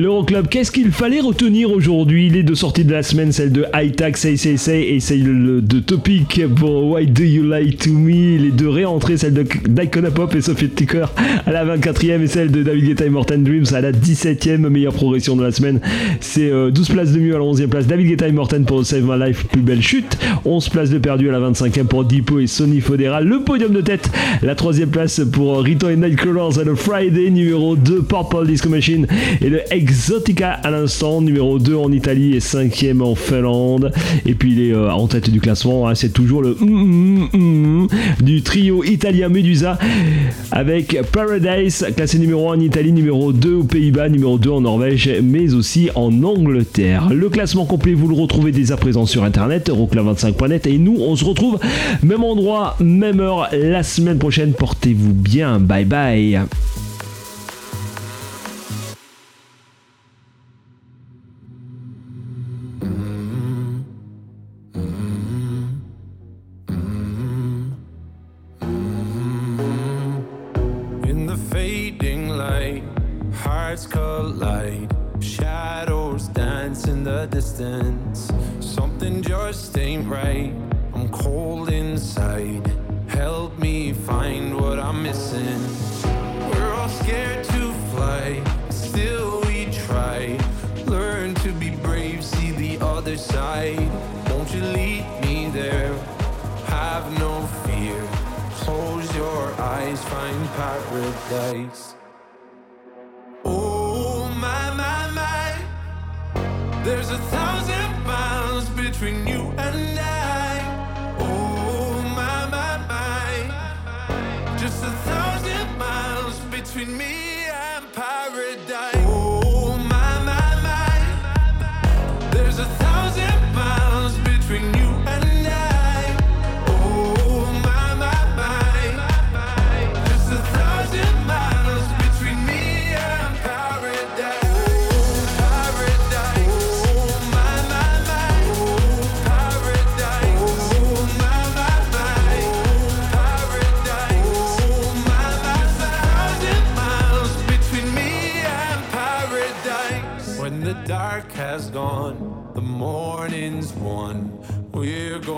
L'Euroclub, 0.00 0.48
qu'est-ce 0.48 0.72
qu'il 0.72 0.92
fallait 0.92 1.20
retenir 1.20 1.70
aujourd'hui? 1.70 2.30
Les 2.30 2.42
deux 2.42 2.54
sorties 2.54 2.86
de 2.86 2.92
la 2.92 3.02
semaine, 3.02 3.32
celle 3.32 3.52
de 3.52 3.66
High 3.74 3.94
Tech, 3.94 4.16
Say 4.16 4.38
Say 4.38 4.56
Say 4.56 4.80
et 4.80 4.98
celle 4.98 5.60
de 5.62 5.78
Topic 5.78 6.40
pour 6.56 6.92
Why 6.92 7.06
Do 7.06 7.22
You 7.22 7.42
Lie 7.42 7.76
To 7.76 7.90
Me? 7.90 8.38
Les 8.38 8.50
deux 8.50 8.70
réentrées, 8.70 9.18
celle 9.18 9.34
de 9.34 9.42
Pop 9.42 10.34
et 10.34 10.40
Sophie 10.40 10.70
Ticker 10.70 11.04
à 11.44 11.52
la 11.52 11.66
24e 11.76 12.22
et 12.22 12.26
celle 12.28 12.50
de 12.50 12.62
David 12.62 12.86
Guetta 12.86 13.04
et 13.04 13.10
Morten 13.10 13.44
Dreams 13.44 13.66
à 13.74 13.82
la 13.82 13.92
17e 13.92 14.56
meilleure 14.70 14.94
progression 14.94 15.36
de 15.36 15.42
la 15.42 15.52
semaine. 15.52 15.82
C'est 16.20 16.50
euh, 16.50 16.70
12 16.70 16.88
places 16.88 17.12
de 17.12 17.20
mieux 17.20 17.34
à 17.34 17.38
la 17.38 17.44
11e 17.44 17.66
place. 17.66 17.86
David 17.86 18.06
Guetta 18.08 18.26
et 18.26 18.32
Morten 18.32 18.64
pour 18.64 18.82
Save 18.86 19.04
My 19.04 19.22
Life, 19.22 19.48
plus 19.48 19.60
belle 19.60 19.82
chute. 19.82 20.16
11 20.46 20.66
places 20.70 20.88
de 20.88 20.98
perdu 20.98 21.28
à 21.28 21.32
la 21.32 21.50
25e 21.50 21.84
pour 21.84 22.04
Dipo 22.04 22.38
et 22.38 22.46
Sony 22.46 22.80
Fodera. 22.80 23.20
Le 23.20 23.40
podium 23.40 23.74
de 23.74 23.82
tête, 23.82 24.10
la 24.40 24.54
3e 24.54 24.86
place 24.86 25.20
pour 25.30 25.60
Rito 25.60 25.90
et 25.90 25.96
Nightcrawlers 25.96 26.58
à 26.58 26.64
le 26.64 26.74
Friday 26.74 27.28
numéro 27.28 27.76
2 27.76 28.04
Purple 28.04 28.46
Disco 28.46 28.70
Machine 28.70 29.06
et 29.42 29.50
le 29.50 29.60
Exotica 29.90 30.52
à 30.52 30.70
l'instant, 30.70 31.20
numéro 31.20 31.58
2 31.58 31.74
en 31.74 31.90
Italie 31.90 32.36
et 32.36 32.38
5ème 32.38 33.02
en 33.02 33.16
Finlande. 33.16 33.90
Et 34.24 34.34
puis 34.34 34.52
il 34.52 34.68
est 34.68 34.72
euh, 34.72 34.88
en 34.92 35.08
tête 35.08 35.30
du 35.30 35.40
classement, 35.40 35.88
hein, 35.88 35.96
c'est 35.96 36.12
toujours 36.12 36.42
le 36.42 36.56
mm, 36.60 37.28
mm, 37.32 37.36
mm 37.36 37.88
du 38.22 38.42
trio 38.42 38.84
italien 38.84 39.28
Medusa 39.28 39.78
avec 40.52 40.96
Paradise, 41.10 41.84
classé 41.96 42.20
numéro 42.20 42.52
1 42.52 42.58
en 42.58 42.60
Italie, 42.60 42.92
numéro 42.92 43.32
2 43.32 43.54
aux 43.54 43.64
Pays-Bas, 43.64 44.08
numéro 44.10 44.38
2 44.38 44.50
en 44.50 44.60
Norvège, 44.60 45.10
mais 45.24 45.54
aussi 45.54 45.90
en 45.96 46.22
Angleterre. 46.22 47.08
Le 47.12 47.28
classement 47.28 47.66
complet, 47.66 47.94
vous 47.94 48.06
le 48.06 48.14
retrouvez 48.14 48.52
dès 48.52 48.70
à 48.70 48.76
présent 48.76 49.06
sur 49.06 49.24
internet, 49.24 49.70
euroclub25.net. 49.70 50.68
Et 50.68 50.78
nous, 50.78 50.98
on 51.00 51.16
se 51.16 51.24
retrouve 51.24 51.58
même 52.04 52.22
endroit, 52.22 52.76
même 52.78 53.18
heure 53.18 53.48
la 53.52 53.82
semaine 53.82 54.18
prochaine. 54.18 54.52
Portez-vous 54.52 55.14
bien. 55.14 55.58
Bye 55.58 55.84
bye. 55.84 56.40
Paradise. 101.30 101.89